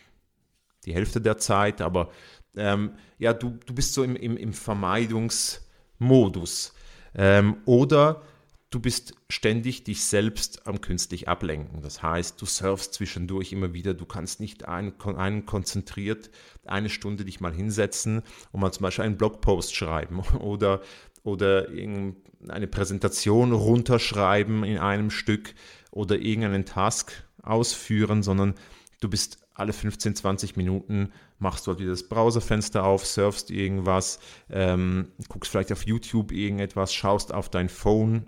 die 0.85 0.95
Hälfte 0.95 1.21
der 1.21 1.39
Zeit, 1.39 1.81
aber 1.81 2.11
ähm, 2.57 2.93
ja, 3.19 3.33
du, 3.33 3.59
du 3.67 3.75
bist 3.75 3.95
so 3.95 4.03
im, 4.03 4.17
im, 4.17 4.37
im 4.37 4.53
Vermeidungsmodus. 4.53 6.75
Ähm, 7.15 7.57
oder 7.65 8.23
du 8.71 8.81
bist 8.81 9.15
ständig 9.31 9.85
dich 9.85 10.05
selbst 10.05 10.67
am 10.67 10.81
künstlich 10.81 11.29
ablenken. 11.29 11.81
Das 11.81 12.03
heißt, 12.03 12.41
du 12.41 12.47
surfst 12.47 12.93
zwischendurch 12.93 13.53
immer 13.53 13.73
wieder, 13.73 13.95
du 13.95 14.05
kannst 14.05 14.41
nicht 14.41 14.69
einen, 14.69 15.01
einen 15.01 15.47
konzentriert 15.47 16.31
eine 16.67 16.91
Stunde 16.91 17.25
dich 17.25 17.41
mal 17.41 17.53
hinsetzen 17.53 18.23
und 18.53 18.61
mal 18.61 18.73
zum 18.73 18.83
Beispiel 18.83 19.05
einen 19.05 19.17
Blogpost 19.17 19.75
schreiben 19.75 20.21
oder, 20.41 20.83
oder 21.23 21.69
eine 21.69 22.67
Präsentation 22.67 23.53
runterschreiben 23.53 24.65
in 24.65 24.79
einem 24.79 25.11
Stück 25.11 25.55
oder 25.91 26.19
irgendeinen 26.19 26.67
Task 26.67 27.25
ausführen, 27.43 28.23
sondern 28.23 28.55
du 29.01 29.09
bist 29.09 29.39
alle 29.55 29.73
15, 29.73 30.15
20 30.15 30.57
Minuten 30.57 31.11
machst 31.39 31.67
du 31.67 31.71
halt 31.71 31.81
wieder 31.81 31.91
das 31.91 32.09
Browserfenster 32.09 32.85
auf, 32.85 33.07
surfst 33.07 33.51
irgendwas, 33.51 34.21
ähm, 34.51 35.09
guckst 35.29 35.51
vielleicht 35.51 35.73
auf 35.73 35.85
YouTube 35.85 36.33
irgendetwas, 36.33 36.93
schaust 36.93 37.33
auf 37.35 37.49
dein 37.49 37.69
Phone, 37.69 38.27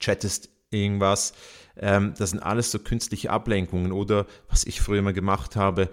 chattest 0.00 0.50
irgendwas. 0.70 1.34
Ähm, 1.76 2.14
das 2.18 2.30
sind 2.30 2.40
alles 2.40 2.70
so 2.70 2.78
künstliche 2.78 3.30
Ablenkungen 3.30 3.92
oder 3.92 4.26
was 4.48 4.64
ich 4.64 4.80
früher 4.80 5.02
mal 5.02 5.12
gemacht 5.12 5.56
habe, 5.56 5.90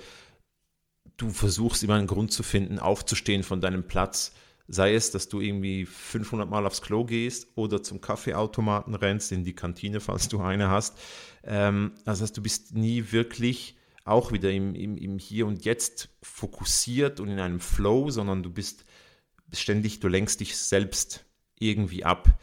du 1.18 1.30
versuchst 1.30 1.84
immer 1.84 1.96
einen 1.96 2.08
Grund 2.08 2.32
zu 2.32 2.44
finden, 2.44 2.80
aufzustehen 2.80 3.44
von 3.44 3.62
deinem 3.62 3.84
Platz. 3.88 4.34
Sei 4.68 4.96
es, 4.96 5.12
dass 5.12 5.28
du 5.28 5.42
irgendwie 5.42 5.86
500 5.86 6.50
Mal 6.50 6.66
aufs 6.66 6.82
Klo 6.82 7.04
gehst 7.04 7.48
oder 7.56 7.84
zum 7.84 8.00
Kaffeeautomaten 8.00 8.96
rennst, 8.96 9.32
in 9.32 9.44
die 9.44 9.56
Kantine, 9.56 10.00
falls 10.00 10.30
du 10.30 10.42
eine 10.42 10.70
hast. 10.70 10.98
Ähm, 11.44 11.92
das 12.06 12.22
heißt, 12.22 12.36
du 12.38 12.42
bist 12.42 12.74
nie 12.74 13.12
wirklich 13.12 13.76
auch 14.06 14.32
wieder 14.32 14.52
im, 14.52 14.74
im, 14.76 14.98
im 14.98 15.20
Hier 15.20 15.48
und 15.48 15.66
Jetzt 15.66 16.10
fokussiert 16.22 17.20
und 17.20 17.30
in 17.30 17.40
einem 17.40 17.60
Flow, 17.60 18.10
sondern 18.10 18.42
du 18.42 18.50
bist 18.50 18.86
ständig, 19.54 20.00
du 20.00 20.08
lenkst 20.08 20.40
dich 20.40 20.58
selbst 20.58 21.26
irgendwie 21.60 22.04
ab. 22.04 22.40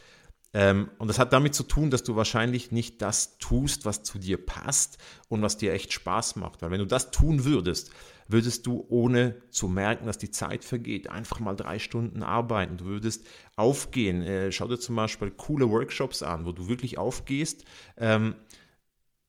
Ähm, 0.52 0.90
und 0.98 1.08
das 1.08 1.18
hat 1.18 1.32
damit 1.32 1.54
zu 1.54 1.62
tun, 1.62 1.90
dass 1.90 2.02
du 2.02 2.16
wahrscheinlich 2.16 2.72
nicht 2.72 3.02
das 3.02 3.38
tust, 3.38 3.84
was 3.84 4.02
zu 4.02 4.18
dir 4.18 4.44
passt 4.44 4.98
und 5.28 5.42
was 5.42 5.56
dir 5.56 5.72
echt 5.72 5.92
Spaß 5.92 6.36
macht. 6.36 6.60
Weil 6.62 6.70
wenn 6.72 6.80
du 6.80 6.86
das 6.86 7.10
tun 7.10 7.44
würdest, 7.44 7.92
würdest 8.26 8.66
du 8.66 8.84
ohne 8.88 9.36
zu 9.50 9.68
merken, 9.68 10.06
dass 10.06 10.18
die 10.18 10.30
Zeit 10.30 10.64
vergeht, 10.64 11.10
einfach 11.10 11.40
mal 11.40 11.54
drei 11.54 11.78
Stunden 11.78 12.22
arbeiten. 12.22 12.78
Du 12.78 12.86
würdest 12.86 13.26
aufgehen. 13.56 14.22
Äh, 14.22 14.52
schau 14.52 14.68
dir 14.68 14.78
zum 14.78 14.96
Beispiel 14.96 15.30
coole 15.30 15.70
Workshops 15.70 16.22
an, 16.22 16.44
wo 16.44 16.52
du 16.52 16.68
wirklich 16.68 16.98
aufgehst. 16.98 17.64
Ähm, 17.96 18.34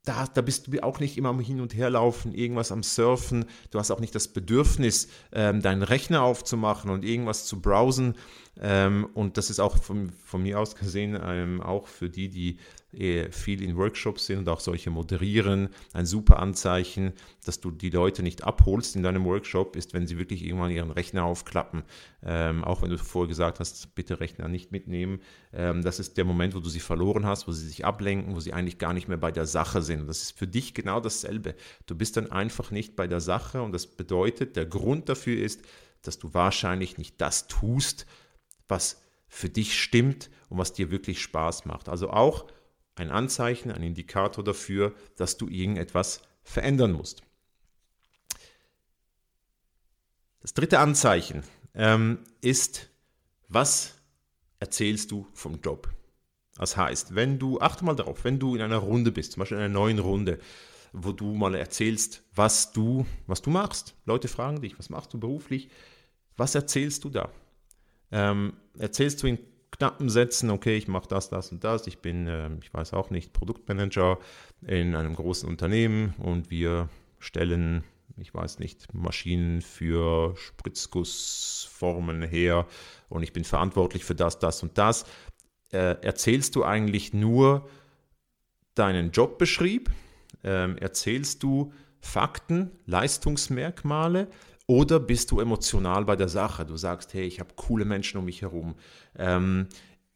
da, 0.03 0.25
da 0.25 0.41
bist 0.41 0.67
du 0.67 0.83
auch 0.83 0.99
nicht 0.99 1.17
immer 1.17 1.29
am 1.29 1.39
Hin- 1.39 1.61
und 1.61 1.75
Herlaufen, 1.75 2.33
irgendwas 2.33 2.71
am 2.71 2.81
Surfen. 2.81 3.45
Du 3.69 3.77
hast 3.77 3.91
auch 3.91 3.99
nicht 3.99 4.15
das 4.15 4.29
Bedürfnis, 4.29 5.09
ähm, 5.31 5.61
deinen 5.61 5.83
Rechner 5.83 6.23
aufzumachen 6.23 6.89
und 6.89 7.05
irgendwas 7.05 7.45
zu 7.45 7.61
browsen. 7.61 8.15
Ähm, 8.59 9.07
und 9.13 9.37
das 9.37 9.49
ist 9.49 9.59
auch 9.59 9.77
von, 9.77 10.11
von 10.11 10.43
mir 10.43 10.59
aus 10.59 10.75
gesehen 10.75 11.17
ähm, 11.23 11.61
auch 11.61 11.87
für 11.87 12.09
die, 12.09 12.29
die 12.29 12.57
äh, 12.93 13.31
viel 13.31 13.61
in 13.61 13.77
Workshops 13.77 14.25
sind 14.25 14.39
und 14.39 14.49
auch 14.49 14.59
solche 14.59 14.89
moderieren, 14.89 15.69
ein 15.93 16.05
super 16.05 16.39
Anzeichen, 16.39 17.13
dass 17.45 17.61
du 17.61 17.71
die 17.71 17.89
Leute 17.89 18.21
nicht 18.21 18.43
abholst 18.43 18.97
in 18.97 19.03
deinem 19.03 19.23
Workshop, 19.23 19.77
ist, 19.77 19.93
wenn 19.93 20.05
sie 20.05 20.17
wirklich 20.17 20.43
irgendwann 20.43 20.71
ihren 20.71 20.91
Rechner 20.91 21.23
aufklappen. 21.23 21.83
Ähm, 22.23 22.65
auch 22.65 22.81
wenn 22.81 22.89
du 22.89 22.97
vorher 22.97 23.29
gesagt 23.29 23.61
hast, 23.61 23.95
bitte 23.95 24.19
Rechner 24.19 24.49
nicht 24.49 24.71
mitnehmen. 24.71 25.21
Ähm, 25.53 25.81
das 25.81 25.99
ist 25.99 26.17
der 26.17 26.25
Moment, 26.25 26.53
wo 26.53 26.59
du 26.59 26.69
sie 26.69 26.81
verloren 26.81 27.25
hast, 27.25 27.47
wo 27.47 27.53
sie 27.53 27.65
sich 27.65 27.85
ablenken, 27.85 28.35
wo 28.35 28.41
sie 28.41 28.51
eigentlich 28.51 28.77
gar 28.77 28.93
nicht 28.93 29.07
mehr 29.07 29.17
bei 29.17 29.31
der 29.31 29.45
Sache 29.45 29.81
sind. 29.81 30.01
Und 30.01 30.07
das 30.07 30.21
ist 30.23 30.37
für 30.37 30.47
dich 30.47 30.73
genau 30.73 30.99
dasselbe. 30.99 31.55
Du 31.85 31.95
bist 31.95 32.17
dann 32.17 32.29
einfach 32.29 32.71
nicht 32.71 32.97
bei 32.97 33.07
der 33.07 33.21
Sache 33.21 33.61
und 33.61 33.71
das 33.71 33.87
bedeutet, 33.87 34.57
der 34.57 34.65
Grund 34.65 35.07
dafür 35.07 35.41
ist, 35.41 35.61
dass 36.01 36.19
du 36.19 36.33
wahrscheinlich 36.33 36.97
nicht 36.97 37.21
das 37.21 37.47
tust, 37.47 38.05
was 38.71 38.99
für 39.27 39.49
dich 39.49 39.79
stimmt 39.79 40.31
und 40.49 40.57
was 40.57 40.73
dir 40.73 40.89
wirklich 40.89 41.21
Spaß 41.21 41.65
macht. 41.65 41.87
Also 41.87 42.09
auch 42.09 42.47
ein 42.95 43.11
Anzeichen, 43.11 43.71
ein 43.71 43.83
Indikator 43.83 44.43
dafür, 44.43 44.95
dass 45.15 45.37
du 45.37 45.47
irgendetwas 45.47 46.21
verändern 46.43 46.91
musst. 46.91 47.21
Das 50.41 50.53
dritte 50.55 50.79
Anzeichen 50.79 51.43
ähm, 51.75 52.19
ist, 52.41 52.89
was 53.47 53.93
erzählst 54.59 55.11
du 55.11 55.27
vom 55.33 55.61
Job? 55.61 55.89
Das 56.55 56.75
heißt, 56.75 57.15
wenn 57.15 57.39
du, 57.39 57.59
achte 57.59 57.85
mal 57.85 57.95
darauf, 57.95 58.23
wenn 58.23 58.39
du 58.39 58.55
in 58.55 58.61
einer 58.61 58.77
Runde 58.77 59.11
bist, 59.11 59.33
zum 59.33 59.41
Beispiel 59.41 59.57
in 59.57 59.63
einer 59.63 59.73
neuen 59.73 59.99
Runde, 59.99 60.39
wo 60.93 61.11
du 61.11 61.33
mal 61.33 61.55
erzählst, 61.55 62.23
was 62.35 62.73
du, 62.73 63.05
was 63.27 63.41
du 63.41 63.49
machst. 63.49 63.95
Leute 64.05 64.27
fragen 64.27 64.61
dich, 64.61 64.77
was 64.77 64.89
machst 64.89 65.13
du 65.13 65.19
beruflich? 65.19 65.69
Was 66.35 66.55
erzählst 66.55 67.03
du 67.03 67.09
da? 67.09 67.31
Ähm, 68.11 68.53
erzählst 68.77 69.23
du 69.23 69.27
in 69.27 69.39
knappen 69.71 70.09
Sätzen, 70.09 70.49
okay, 70.49 70.75
ich 70.77 70.87
mache 70.87 71.07
das, 71.07 71.29
das 71.29 71.51
und 71.51 71.63
das, 71.63 71.87
ich 71.87 71.99
bin, 71.99 72.27
äh, 72.27 72.49
ich 72.61 72.73
weiß 72.73 72.93
auch 72.93 73.09
nicht, 73.09 73.33
Produktmanager 73.33 74.19
in 74.67 74.95
einem 74.95 75.15
großen 75.15 75.47
Unternehmen 75.47 76.13
und 76.17 76.51
wir 76.51 76.89
stellen, 77.19 77.83
ich 78.17 78.33
weiß 78.33 78.59
nicht, 78.59 78.93
Maschinen 78.93 79.61
für 79.61 80.35
Spritzgussformen 80.35 82.21
her 82.21 82.67
und 83.09 83.23
ich 83.23 83.33
bin 83.33 83.43
verantwortlich 83.43 84.05
für 84.05 84.15
das, 84.15 84.39
das 84.39 84.61
und 84.61 84.77
das. 84.77 85.05
Äh, 85.71 85.95
erzählst 86.03 86.55
du 86.55 86.63
eigentlich 86.63 87.13
nur 87.13 87.67
deinen 88.75 89.11
Jobbeschrieb? 89.11 89.89
Ähm, 90.43 90.77
erzählst 90.77 91.43
du 91.43 91.73
Fakten, 92.01 92.71
Leistungsmerkmale 92.85 94.27
oder 94.71 95.01
bist 95.01 95.31
du 95.31 95.41
emotional 95.41 96.05
bei 96.05 96.15
der 96.15 96.29
Sache? 96.29 96.65
Du 96.65 96.77
sagst, 96.77 97.13
hey, 97.13 97.25
ich 97.25 97.41
habe 97.41 97.49
coole 97.57 97.83
Menschen 97.83 98.17
um 98.17 98.23
mich 98.23 98.41
herum. 98.41 98.75
Ähm, 99.17 99.67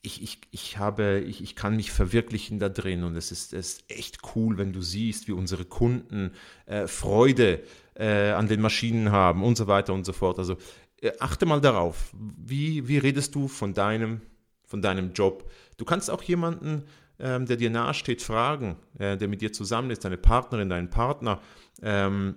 ich, 0.01 0.23
ich, 0.23 0.39
ich, 0.51 0.77
habe, 0.77 1.19
ich, 1.19 1.43
ich 1.43 1.57
kann 1.57 1.75
mich 1.75 1.91
verwirklichen 1.91 2.57
da 2.57 2.69
drin 2.69 3.03
und 3.03 3.17
es 3.17 3.33
ist, 3.33 3.51
es 3.51 3.73
ist 3.73 3.91
echt 3.91 4.19
cool, 4.33 4.57
wenn 4.57 4.71
du 4.71 4.81
siehst, 4.81 5.27
wie 5.27 5.33
unsere 5.33 5.65
Kunden 5.65 6.31
äh, 6.67 6.87
Freude 6.87 7.63
äh, 7.95 8.31
an 8.31 8.47
den 8.47 8.61
Maschinen 8.61 9.11
haben 9.11 9.43
und 9.43 9.57
so 9.57 9.67
weiter 9.67 9.93
und 9.93 10.05
so 10.05 10.13
fort. 10.13 10.39
Also 10.39 10.55
äh, 11.01 11.11
achte 11.19 11.45
mal 11.45 11.59
darauf, 11.59 12.13
wie, 12.13 12.87
wie 12.87 12.97
redest 12.97 13.35
du 13.35 13.49
von 13.49 13.73
deinem, 13.73 14.21
von 14.63 14.81
deinem 14.81 15.11
Job? 15.11 15.51
Du 15.75 15.83
kannst 15.83 16.09
auch 16.09 16.23
jemanden, 16.23 16.85
ähm, 17.19 17.45
der 17.45 17.57
dir 17.57 17.71
nahesteht, 17.71 18.21
fragen, 18.21 18.77
äh, 18.99 19.17
der 19.17 19.27
mit 19.27 19.41
dir 19.41 19.51
zusammen 19.51 19.91
ist, 19.91 20.05
deine 20.05 20.17
Partnerin, 20.17 20.69
deinen 20.69 20.89
Partner. 20.89 21.41
Ähm, 21.81 22.35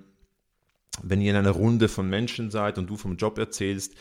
wenn 1.03 1.21
ihr 1.21 1.31
in 1.31 1.37
einer 1.37 1.51
Runde 1.51 1.89
von 1.89 2.09
Menschen 2.09 2.51
seid 2.51 2.79
und 2.79 2.89
du 2.89 2.97
vom 2.97 3.17
Job 3.17 3.39
erzählst, 3.39 3.95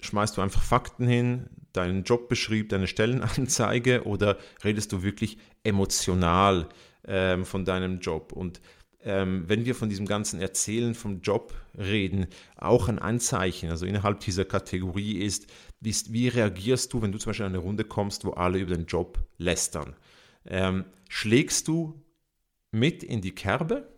schmeißt 0.00 0.36
du 0.36 0.42
einfach 0.42 0.62
Fakten 0.62 1.06
hin, 1.06 1.48
deinen 1.72 2.04
Job 2.04 2.28
beschrieb, 2.28 2.68
deine 2.70 2.86
Stellenanzeige 2.86 4.04
oder 4.04 4.38
redest 4.64 4.92
du 4.92 5.02
wirklich 5.02 5.38
emotional 5.62 6.68
ähm, 7.06 7.44
von 7.44 7.64
deinem 7.64 8.00
Job? 8.00 8.32
Und 8.32 8.60
ähm, 9.02 9.44
wenn 9.46 9.64
wir 9.64 9.74
von 9.74 9.88
diesem 9.88 10.06
ganzen 10.06 10.40
Erzählen 10.40 10.94
vom 10.94 11.20
Job 11.20 11.54
reden, 11.76 12.26
auch 12.56 12.88
ein 12.88 12.98
Anzeichen, 12.98 13.70
also 13.70 13.86
innerhalb 13.86 14.20
dieser 14.20 14.44
Kategorie 14.44 15.18
ist, 15.18 15.46
wie, 15.80 15.94
wie 16.08 16.28
reagierst 16.28 16.92
du, 16.92 17.00
wenn 17.00 17.12
du 17.12 17.18
zum 17.18 17.30
Beispiel 17.30 17.46
in 17.46 17.54
eine 17.54 17.62
Runde 17.62 17.84
kommst, 17.84 18.24
wo 18.24 18.32
alle 18.32 18.58
über 18.58 18.74
den 18.74 18.86
Job 18.86 19.18
lästern? 19.38 19.96
Ähm, 20.44 20.84
schlägst 21.08 21.68
du 21.68 22.02
mit 22.72 23.02
in 23.02 23.20
die 23.20 23.34
Kerbe 23.34 23.88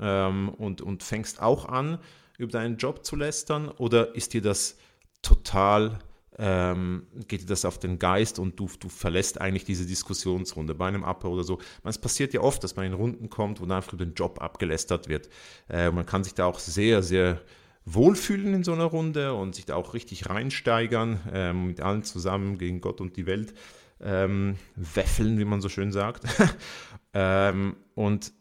ähm, 0.00 0.48
und, 0.50 0.80
und 0.80 1.02
fängst 1.02 1.42
auch 1.42 1.66
an, 1.66 1.98
über 2.38 2.52
deinen 2.52 2.76
Job 2.76 3.04
zu 3.04 3.16
lästern? 3.16 3.68
Oder 3.68 4.14
ist 4.14 4.34
dir 4.34 4.42
das 4.42 4.76
total, 5.22 5.98
ähm, 6.38 7.06
geht 7.26 7.42
dir 7.42 7.46
das 7.46 7.64
auf 7.64 7.78
den 7.78 7.98
Geist 7.98 8.38
und 8.38 8.58
du, 8.58 8.68
du 8.78 8.88
verlässt 8.88 9.40
eigentlich 9.40 9.64
diese 9.64 9.86
Diskussionsrunde 9.86 10.74
bei 10.74 10.86
einem 10.86 11.02
Upper 11.02 11.30
oder 11.30 11.44
so? 11.44 11.58
Es 11.84 11.98
passiert 11.98 12.32
ja 12.34 12.40
oft, 12.40 12.62
dass 12.62 12.76
man 12.76 12.86
in 12.86 12.94
Runden 12.94 13.28
kommt, 13.28 13.60
wo 13.60 13.66
dann 13.66 13.78
einfach 13.78 13.92
über 13.92 14.04
den 14.04 14.14
Job 14.14 14.40
abgelästert 14.40 15.08
wird. 15.08 15.28
Äh, 15.68 15.90
man 15.90 16.06
kann 16.06 16.24
sich 16.24 16.34
da 16.34 16.46
auch 16.46 16.58
sehr, 16.58 17.02
sehr 17.02 17.40
wohlfühlen 17.84 18.54
in 18.54 18.64
so 18.64 18.72
einer 18.72 18.84
Runde 18.84 19.34
und 19.34 19.54
sich 19.54 19.64
da 19.64 19.74
auch 19.74 19.94
richtig 19.94 20.28
reinsteigern, 20.28 21.20
ähm, 21.32 21.66
mit 21.66 21.80
allen 21.80 22.02
zusammen 22.04 22.58
gegen 22.58 22.80
Gott 22.80 23.00
und 23.00 23.16
die 23.16 23.26
Welt 23.26 23.54
ähm, 24.00 24.56
weffeln, 24.76 25.38
wie 25.38 25.44
man 25.44 25.60
so 25.60 25.68
schön 25.68 25.92
sagt. 25.92 26.24
ähm, 27.14 27.76
und 27.94 28.32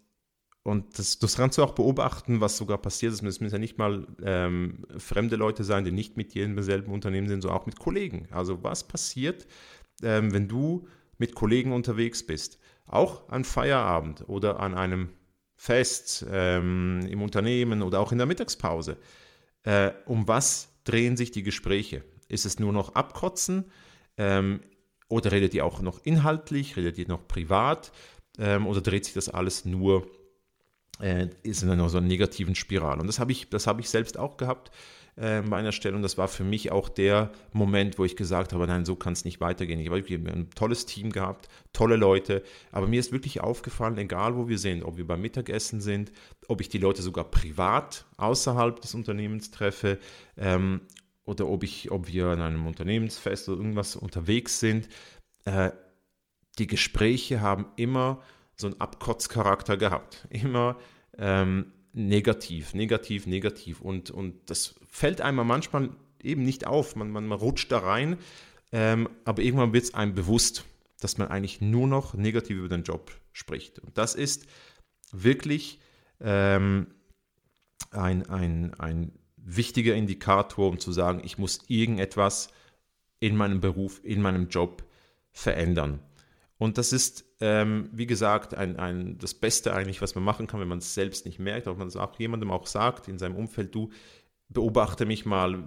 und 0.68 1.00
das, 1.00 1.18
das 1.18 1.38
kannst 1.38 1.58
du 1.58 1.64
auch 1.64 1.72
beobachten, 1.72 2.42
was 2.42 2.58
sogar 2.58 2.78
passiert 2.78 3.14
ist. 3.14 3.24
Es 3.24 3.40
müssen 3.40 3.54
ja 3.54 3.58
nicht 3.58 3.78
mal 3.78 4.06
ähm, 4.22 4.86
fremde 4.98 5.38
Leute 5.38 5.64
sein, 5.64 5.86
die 5.86 5.94
nicht 5.94 6.18
mit 6.18 6.34
dir 6.34 6.44
im 6.44 6.62
selben 6.62 6.92
Unternehmen 6.92 7.30
sind, 7.30 7.40
sondern 7.40 7.58
auch 7.58 7.66
mit 7.68 7.80
Kollegen. 7.80 8.28
Also 8.32 8.66
was 8.66 8.86
passiert, 8.86 9.48
ähm, 10.04 10.34
wenn 10.34 10.50
du 10.50 10.86
mit 11.20 11.36
Kollegen 11.36 11.72
unterwegs 11.72 12.22
bist? 12.22 12.60
Auch 12.86 13.30
an 13.30 13.46
Feierabend 13.46 14.28
oder 14.28 14.60
an 14.60 14.76
einem 14.76 15.08
Fest 15.56 16.26
ähm, 16.30 17.00
im 17.10 17.22
Unternehmen 17.22 17.82
oder 17.82 18.02
auch 18.02 18.12
in 18.12 18.18
der 18.18 18.28
Mittagspause. 18.28 18.98
Äh, 19.64 19.92
um 20.06 20.28
was 20.28 20.68
drehen 20.84 21.16
sich 21.16 21.32
die 21.32 21.44
Gespräche? 21.44 22.04
Ist 22.28 22.46
es 22.46 22.60
nur 22.60 22.74
noch 22.74 22.94
Abkotzen? 22.94 23.72
Ähm, 24.18 24.60
oder 25.08 25.32
redet 25.32 25.54
ihr 25.54 25.64
auch 25.64 25.82
noch 25.82 26.04
inhaltlich? 26.04 26.76
Redet 26.76 26.98
ihr 26.98 27.08
noch 27.08 27.26
privat? 27.26 27.94
Ähm, 28.38 28.68
oder 28.68 28.82
dreht 28.82 29.06
sich 29.06 29.14
das 29.14 29.30
alles 29.30 29.64
nur 29.64 30.06
äh, 31.00 31.27
ist 31.44 31.63
in 31.63 31.70
einer 31.70 31.89
so 31.89 31.98
einer 31.98 32.08
negativen 32.08 32.56
Spirale. 32.56 33.01
Und 33.01 33.08
das 33.08 33.20
habe 33.20 33.32
ich, 33.32 33.48
habe 33.66 33.82
ich 33.82 33.89
selbst 33.89 34.18
auch 34.18 34.38
gehabt 34.38 34.72
äh, 35.18 35.42
bei 35.42 35.58
einer 35.58 35.72
Stelle 35.72 35.96
und 35.96 36.04
das 36.04 36.18
war 36.18 36.27
für 36.27 36.44
mich 36.44 36.72
auch 36.72 36.89
der 36.89 37.32
Moment, 37.51 37.98
wo 37.98 38.06
ich 38.06 38.16
gesagt 38.16 38.54
habe, 38.54 38.68
nein, 38.68 38.86
so 38.86 38.96
kann 38.96 39.13
es 39.13 39.25
nicht 39.25 39.42
weitergehen. 39.42 39.80
Ich 39.80 39.89
habe 39.89 40.32
ein 40.32 40.50
tolles 40.51 40.86
Team 40.86 41.12
gehabt, 41.12 41.50
tolle 41.74 41.96
Leute, 41.96 42.44
aber 42.72 42.88
mir 42.88 43.00
ist 43.00 43.12
wirklich 43.12 43.42
aufgefallen, 43.42 43.98
egal 43.98 44.36
wo 44.36 44.48
wir 44.48 44.60
sind, 44.60 44.84
ob 44.84 44.98
wir 44.98 45.08
beim 45.08 45.22
Mittagessen 45.22 45.82
sind, 45.82 46.12
ob 46.48 46.62
ich 46.62 46.70
die 46.70 46.77
Leute 46.77 47.01
sogar 47.01 47.25
privat 47.25 48.06
außerhalb 48.18 48.80
des 48.80 48.94
Unternehmens 48.94 49.51
treffe 49.51 49.98
ähm, 50.38 50.82
oder 51.25 51.48
ob, 51.48 51.63
ich, 51.63 51.92
ob 51.92 52.08
wir 52.08 52.27
an 52.27 52.42
einem 52.42 52.68
Unternehmensfest 52.68 53.50
oder 53.50 53.58
irgendwas 53.58 53.96
unterwegs 53.96 54.60
sind, 54.60 54.88
äh, 55.46 55.72
die 56.60 56.68
Gespräche 56.68 57.42
haben 57.42 57.66
immer 57.75 58.22
so 58.58 58.68
einen 58.68 58.82
Abkotzcharakter 58.82 59.78
gehabt. 59.78 60.28
Immer 60.30 60.78
ähm, 61.18 61.72
negativ, 61.94 62.74
negativ, 62.74 63.28
negativ. 63.28 63.82
Und, 63.82 64.12
und 64.12 64.50
das 64.50 64.76
fällt 64.90 65.22
einem 65.22 65.48
manchmal 65.48 65.90
eben 66.22 66.44
nicht 66.44 66.68
auf. 66.68 66.96
Man, 66.96 67.12
man, 67.12 67.28
man 67.28 67.38
rutscht 67.38 67.72
da 67.72 67.80
rein, 67.80 68.18
ähm, 68.72 69.10
aber 69.26 69.42
irgendwann 69.42 69.74
wird 69.74 69.86
es 69.86 69.94
einem 69.94 70.14
bewusst, 70.14 70.66
dass 71.00 71.18
man 71.18 71.28
eigentlich 71.30 71.62
nur 71.62 71.88
noch 71.88 72.14
negativ 72.14 72.58
über 72.58 72.70
den 72.70 72.84
Job 72.84 73.12
spricht. 73.32 73.80
Und 73.80 73.98
das 73.98 74.16
ist 74.16 74.48
wirklich 75.12 75.80
ähm, 76.20 76.88
ein, 77.92 78.28
ein, 78.30 78.74
ein 78.80 79.12
wichtiger 79.38 79.96
Indikator, 79.96 80.68
um 80.68 80.80
zu 80.80 80.92
sagen, 80.92 81.22
ich 81.24 81.38
muss 81.38 81.62
irgendetwas 81.68 82.50
in 83.20 83.36
meinem 83.36 83.62
Beruf, 83.62 84.02
in 84.04 84.22
meinem 84.22 84.50
Job 84.50 84.84
verändern. 85.32 86.00
Und 86.58 86.78
das 86.78 86.92
ist, 86.92 87.26
ähm, 87.40 87.90
wie 87.92 88.08
gesagt, 88.08 88.56
ein, 88.56 88.78
ein, 88.78 89.18
das 89.20 89.36
Beste 89.36 89.74
eigentlich, 89.74 90.02
was 90.02 90.16
man 90.16 90.24
machen 90.24 90.48
kann, 90.48 90.60
wenn 90.60 90.68
man 90.68 90.80
es 90.80 90.94
selbst 90.94 91.26
nicht 91.26 91.40
merkt, 91.40 91.68
ob 91.68 91.78
man 91.78 91.88
es 91.88 91.96
auch 91.96 92.18
jemandem 92.20 92.52
auch 92.52 92.66
sagt 92.66 93.08
in 93.08 93.20
seinem 93.20 93.36
Umfeld, 93.36 93.76
du 93.76 93.92
beobachte 94.50 95.06
mich 95.06 95.26
mal 95.26 95.64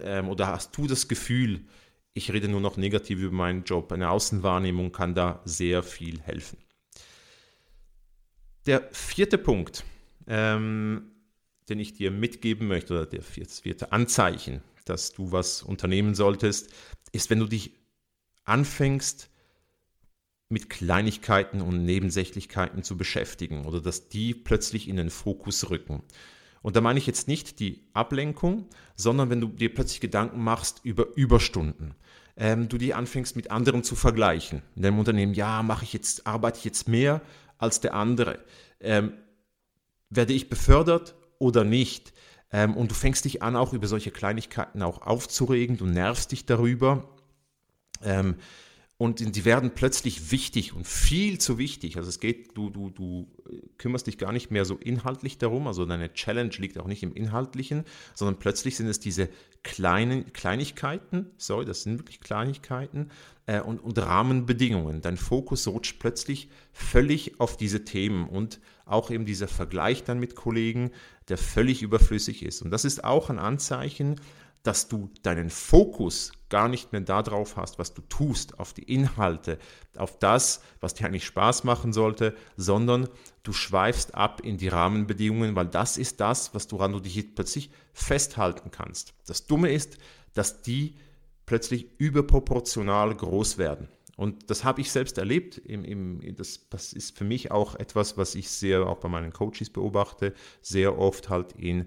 ähm, 0.00 0.28
oder 0.28 0.48
hast 0.48 0.76
du 0.76 0.86
das 0.86 1.08
Gefühl, 1.08 1.64
ich 2.12 2.32
rede 2.32 2.48
nur 2.48 2.60
noch 2.60 2.76
negativ 2.76 3.18
über 3.18 3.34
meinen 3.34 3.64
Job. 3.64 3.90
Eine 3.92 4.10
Außenwahrnehmung 4.10 4.92
kann 4.92 5.14
da 5.14 5.40
sehr 5.44 5.82
viel 5.82 6.20
helfen. 6.20 6.58
Der 8.66 8.88
vierte 8.92 9.38
Punkt, 9.38 9.84
ähm, 10.26 11.10
den 11.68 11.80
ich 11.80 11.94
dir 11.94 12.10
mitgeben 12.10 12.68
möchte, 12.68 12.94
oder 12.94 13.06
der 13.06 13.22
vierte 13.22 13.92
Anzeichen, 13.92 14.62
dass 14.84 15.12
du 15.12 15.32
was 15.32 15.62
unternehmen 15.62 16.14
solltest, 16.14 16.72
ist, 17.12 17.30
wenn 17.30 17.38
du 17.38 17.46
dich 17.46 17.72
anfängst, 18.44 19.30
mit 20.50 20.68
Kleinigkeiten 20.68 21.62
und 21.62 21.84
Nebensächlichkeiten 21.84 22.82
zu 22.82 22.96
beschäftigen 22.96 23.64
oder 23.64 23.80
dass 23.80 24.08
die 24.08 24.34
plötzlich 24.34 24.88
in 24.88 24.96
den 24.96 25.08
Fokus 25.08 25.70
rücken. 25.70 26.02
Und 26.60 26.76
da 26.76 26.80
meine 26.80 26.98
ich 26.98 27.06
jetzt 27.06 27.28
nicht 27.28 27.60
die 27.60 27.86
Ablenkung, 27.94 28.66
sondern 28.96 29.30
wenn 29.30 29.40
du 29.40 29.48
dir 29.48 29.72
plötzlich 29.72 30.00
Gedanken 30.00 30.42
machst 30.42 30.80
über 30.82 31.06
Überstunden, 31.16 31.94
ähm, 32.36 32.68
du 32.68 32.78
die 32.78 32.94
anfängst 32.94 33.36
mit 33.36 33.50
anderen 33.50 33.84
zu 33.84 33.94
vergleichen. 33.94 34.62
In 34.74 34.82
deinem 34.82 34.98
Unternehmen, 34.98 35.34
ja, 35.34 35.62
mache 35.62 35.84
ich 35.84 35.92
jetzt, 35.92 36.26
arbeite 36.26 36.58
ich 36.58 36.64
jetzt 36.64 36.88
mehr 36.88 37.22
als 37.56 37.80
der 37.80 37.94
andere? 37.94 38.40
Ähm, 38.80 39.12
werde 40.10 40.32
ich 40.32 40.48
befördert 40.48 41.14
oder 41.38 41.64
nicht? 41.64 42.12
Ähm, 42.52 42.76
und 42.76 42.90
du 42.90 42.94
fängst 42.94 43.24
dich 43.24 43.42
an, 43.42 43.56
auch 43.56 43.72
über 43.72 43.86
solche 43.86 44.10
Kleinigkeiten 44.10 44.82
auch 44.82 45.02
aufzuregen, 45.02 45.76
du 45.76 45.86
nervst 45.86 46.32
dich 46.32 46.44
darüber. 46.44 47.08
Ähm, 48.02 48.34
und 49.00 49.34
die 49.34 49.44
werden 49.46 49.70
plötzlich 49.74 50.30
wichtig 50.30 50.74
und 50.74 50.86
viel 50.86 51.38
zu 51.38 51.56
wichtig. 51.56 51.96
Also 51.96 52.10
es 52.10 52.20
geht, 52.20 52.54
du, 52.54 52.68
du, 52.68 52.90
du 52.90 53.26
kümmerst 53.78 54.06
dich 54.06 54.18
gar 54.18 54.30
nicht 54.30 54.50
mehr 54.50 54.66
so 54.66 54.76
inhaltlich 54.76 55.38
darum, 55.38 55.66
also 55.66 55.86
deine 55.86 56.12
Challenge 56.12 56.52
liegt 56.58 56.76
auch 56.78 56.86
nicht 56.86 57.02
im 57.02 57.14
Inhaltlichen, 57.14 57.84
sondern 58.14 58.38
plötzlich 58.38 58.76
sind 58.76 58.88
es 58.88 59.00
diese 59.00 59.30
kleinen 59.62 60.34
Kleinigkeiten, 60.34 61.30
sorry, 61.38 61.64
das 61.64 61.84
sind 61.84 61.98
wirklich 61.98 62.20
Kleinigkeiten 62.20 63.08
äh, 63.46 63.60
und, 63.60 63.78
und 63.78 63.96
Rahmenbedingungen. 63.98 65.00
Dein 65.00 65.16
Fokus 65.16 65.66
rutscht 65.66 65.98
plötzlich 65.98 66.50
völlig 66.74 67.40
auf 67.40 67.56
diese 67.56 67.86
Themen 67.86 68.28
und 68.28 68.60
auch 68.84 69.10
eben 69.10 69.24
dieser 69.24 69.48
Vergleich 69.48 70.04
dann 70.04 70.20
mit 70.20 70.36
Kollegen, 70.36 70.90
der 71.30 71.38
völlig 71.38 71.80
überflüssig 71.80 72.42
ist. 72.42 72.60
Und 72.60 72.70
das 72.70 72.84
ist 72.84 73.02
auch 73.02 73.30
ein 73.30 73.38
Anzeichen, 73.38 74.20
dass 74.62 74.88
du 74.88 75.10
deinen 75.22 75.50
Fokus 75.50 76.32
gar 76.50 76.68
nicht 76.68 76.92
mehr 76.92 77.00
darauf 77.00 77.56
hast, 77.56 77.78
was 77.78 77.94
du 77.94 78.02
tust, 78.02 78.58
auf 78.58 78.74
die 78.74 78.82
Inhalte, 78.82 79.58
auf 79.96 80.18
das, 80.18 80.62
was 80.80 80.94
dir 80.94 81.06
eigentlich 81.06 81.24
Spaß 81.24 81.64
machen 81.64 81.92
sollte, 81.92 82.34
sondern 82.56 83.08
du 83.42 83.52
schweifst 83.52 84.14
ab 84.14 84.40
in 84.42 84.58
die 84.58 84.68
Rahmenbedingungen, 84.68 85.56
weil 85.56 85.68
das 85.68 85.96
ist 85.96 86.20
das, 86.20 86.52
was 86.54 86.70
woran 86.72 86.92
du 86.92 87.00
dich 87.00 87.34
plötzlich 87.34 87.70
festhalten 87.92 88.70
kannst. 88.70 89.14
Das 89.26 89.46
Dumme 89.46 89.72
ist, 89.72 89.96
dass 90.34 90.62
die 90.62 90.96
plötzlich 91.46 91.88
überproportional 91.98 93.14
groß 93.14 93.56
werden. 93.58 93.88
Und 94.16 94.50
das 94.50 94.64
habe 94.64 94.82
ich 94.82 94.92
selbst 94.92 95.16
erlebt. 95.16 95.56
Im, 95.56 95.82
im, 95.82 96.36
das, 96.36 96.68
das 96.68 96.92
ist 96.92 97.16
für 97.16 97.24
mich 97.24 97.50
auch 97.50 97.74
etwas, 97.76 98.18
was 98.18 98.34
ich 98.34 98.50
sehr 98.50 98.86
auch 98.86 98.98
bei 98.98 99.08
meinen 99.08 99.32
Coaches 99.32 99.70
beobachte, 99.70 100.34
sehr 100.60 100.98
oft 100.98 101.30
halt 101.30 101.52
in 101.52 101.86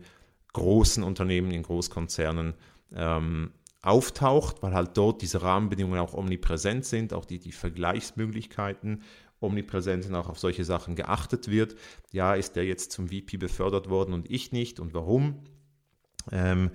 großen 0.54 1.04
Unternehmen, 1.04 1.52
in 1.52 1.64
Großkonzernen 1.64 2.54
ähm, 2.96 3.52
auftaucht, 3.82 4.64
weil 4.64 4.74
halt 4.74 4.92
dort 4.96 5.22
diese 5.22 5.42
Rahmenbedingungen 5.42 6.00
auch 6.00 6.14
omnipräsent 6.14 6.86
sind, 6.86 7.14
auch 7.14 7.26
die, 7.26 7.40
die 7.40 7.52
Vergleichsmöglichkeiten 7.52 9.02
omnipräsent 9.42 10.06
sind, 10.06 10.16
auch 10.16 10.30
auf 10.30 10.40
solche 10.40 10.64
Sachen 10.64 10.96
geachtet 10.96 11.50
wird. 11.50 11.76
Ja, 12.12 12.34
ist 12.34 12.56
der 12.56 12.66
jetzt 12.66 12.94
zum 12.94 13.10
VP 13.10 13.38
befördert 13.38 13.90
worden 13.90 14.14
und 14.14 14.32
ich 14.32 14.52
nicht 14.52 14.80
und 14.80 14.94
warum? 14.94 15.40
Ähm, 16.32 16.72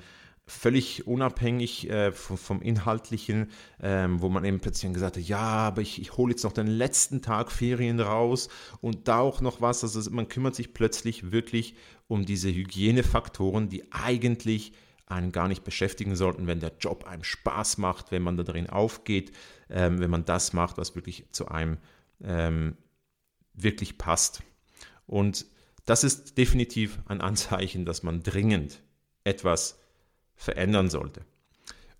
völlig 0.48 1.06
unabhängig 1.06 1.90
äh, 1.90 2.10
vom, 2.10 2.38
vom, 2.38 2.62
Inhaltlichen, 2.62 3.50
ähm, 3.82 4.20
wo 4.20 4.28
man 4.28 4.44
eben 4.44 4.60
plötzlich 4.60 4.92
gesagt 4.92 5.16
hat, 5.16 5.22
ja, 5.22 5.38
aber 5.38 5.82
ich, 5.82 6.00
ich 6.00 6.16
hole 6.16 6.32
jetzt 6.32 6.42
noch 6.44 6.52
den 6.52 6.66
letzten 6.66 7.22
Tag 7.22 7.52
Ferien 7.52 8.00
raus 8.00 8.48
und 8.80 9.08
da 9.08 9.20
auch 9.20 9.40
noch 9.40 9.60
was. 9.60 9.82
Also 9.82 10.10
man 10.10 10.28
kümmert 10.28 10.54
sich 10.54 10.72
plötzlich 10.72 11.32
wirklich 11.32 11.74
um 12.08 12.24
diese 12.26 12.52
Hygienefaktoren, 12.52 13.68
die 13.68 13.92
eigentlich 13.92 14.72
einen 15.06 15.32
gar 15.32 15.48
nicht 15.48 15.64
beschäftigen 15.64 16.16
sollten, 16.16 16.46
wenn 16.46 16.60
der 16.60 16.72
Job 16.80 17.04
einem 17.04 17.24
Spaß 17.24 17.78
macht, 17.78 18.10
wenn 18.10 18.22
man 18.22 18.36
da 18.36 18.42
drin 18.42 18.68
aufgeht, 18.68 19.32
ähm, 19.70 20.00
wenn 20.00 20.10
man 20.10 20.24
das 20.24 20.52
macht, 20.52 20.76
was 20.76 20.94
wirklich 20.94 21.26
zu 21.30 21.48
einem 21.48 21.78
ähm, 22.22 22.76
wirklich 23.54 23.96
passt. 23.96 24.42
Und 25.06 25.46
das 25.86 26.04
ist 26.04 26.36
definitiv 26.36 26.98
ein 27.06 27.20
Anzeichen, 27.20 27.86
dass 27.86 28.02
man 28.02 28.22
dringend 28.22 28.82
etwas 29.24 29.78
verändern 30.34 30.90
sollte. 30.90 31.24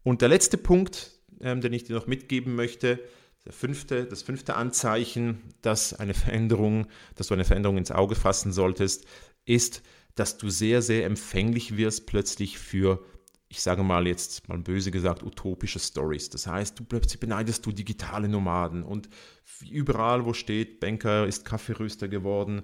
Und 0.02 0.20
der 0.20 0.28
letzte 0.28 0.58
Punkt, 0.58 1.12
ähm, 1.40 1.60
den 1.60 1.72
ich 1.72 1.84
dir 1.84 1.94
noch 1.94 2.06
mitgeben 2.06 2.54
möchte, 2.54 3.00
der 3.44 3.52
fünfte, 3.52 4.04
das 4.04 4.22
fünfte 4.22 4.56
Anzeichen, 4.56 5.42
dass 5.62 5.94
eine 5.94 6.14
Veränderung, 6.14 6.86
dass 7.14 7.28
du 7.28 7.34
eine 7.34 7.44
Veränderung 7.44 7.78
ins 7.78 7.90
Auge 7.90 8.14
fassen 8.14 8.52
solltest, 8.52 9.06
ist, 9.46 9.82
dass 10.14 10.38
du 10.38 10.50
sehr, 10.50 10.82
sehr 10.82 11.04
empfänglich 11.04 11.76
wirst 11.76 12.06
plötzlich 12.06 12.58
für, 12.58 13.04
ich 13.48 13.62
sage 13.62 13.82
mal 13.82 14.06
jetzt 14.06 14.48
mal 14.48 14.58
böse 14.58 14.90
gesagt, 14.90 15.22
utopische 15.22 15.78
Stories. 15.78 16.30
Das 16.30 16.46
heißt, 16.46 16.78
du 16.78 16.84
plötzlich 16.84 17.20
beneidest 17.20 17.64
du 17.66 17.72
digitale 17.72 18.28
Nomaden 18.28 18.82
und 18.82 19.08
überall, 19.70 20.24
wo 20.24 20.32
steht, 20.32 20.80
Banker 20.80 21.26
ist 21.26 21.44
Kaffeeröster 21.44 22.08
geworden, 22.08 22.62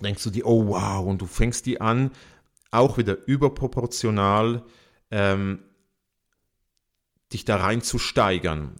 denkst 0.00 0.24
du 0.24 0.30
dir, 0.30 0.46
oh 0.46 0.68
wow, 0.68 1.06
und 1.06 1.20
du 1.20 1.26
fängst 1.26 1.66
die 1.66 1.80
an, 1.80 2.10
auch 2.70 2.98
wieder 2.98 3.26
überproportional 3.26 4.64
ähm, 5.10 5.60
dich 7.32 7.44
da 7.44 7.56
rein 7.56 7.82
zu. 7.82 7.98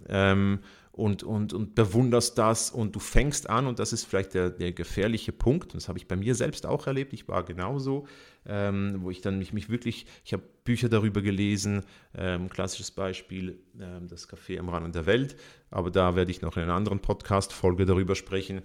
Ähm, 0.08 0.60
und, 0.96 1.22
und, 1.22 1.52
und 1.52 1.74
bewunderst 1.74 2.38
das 2.38 2.70
und 2.70 2.96
du 2.96 3.00
fängst 3.00 3.50
an, 3.50 3.66
und 3.66 3.78
das 3.78 3.92
ist 3.92 4.04
vielleicht 4.04 4.32
der, 4.34 4.50
der 4.50 4.72
gefährliche 4.72 5.30
Punkt, 5.30 5.66
und 5.66 5.74
das 5.74 5.88
habe 5.88 5.98
ich 5.98 6.08
bei 6.08 6.16
mir 6.16 6.34
selbst 6.34 6.64
auch 6.64 6.86
erlebt, 6.86 7.12
ich 7.12 7.28
war 7.28 7.44
genauso, 7.44 8.06
ähm, 8.46 8.96
wo 9.00 9.10
ich 9.10 9.20
dann 9.20 9.38
mich, 9.38 9.52
mich 9.52 9.68
wirklich, 9.68 10.06
ich 10.24 10.32
habe 10.32 10.42
Bücher 10.64 10.88
darüber 10.88 11.20
gelesen, 11.20 11.82
ähm, 12.14 12.48
klassisches 12.48 12.90
Beispiel, 12.90 13.58
ähm, 13.78 14.08
das 14.08 14.28
Café 14.28 14.58
am 14.58 14.70
Rand 14.70 14.94
der 14.94 15.04
Welt, 15.04 15.36
aber 15.70 15.90
da 15.90 16.16
werde 16.16 16.30
ich 16.30 16.40
noch 16.40 16.56
in 16.56 16.62
einer 16.62 16.74
anderen 16.74 17.00
Podcast-Folge 17.00 17.84
darüber 17.84 18.14
sprechen. 18.14 18.62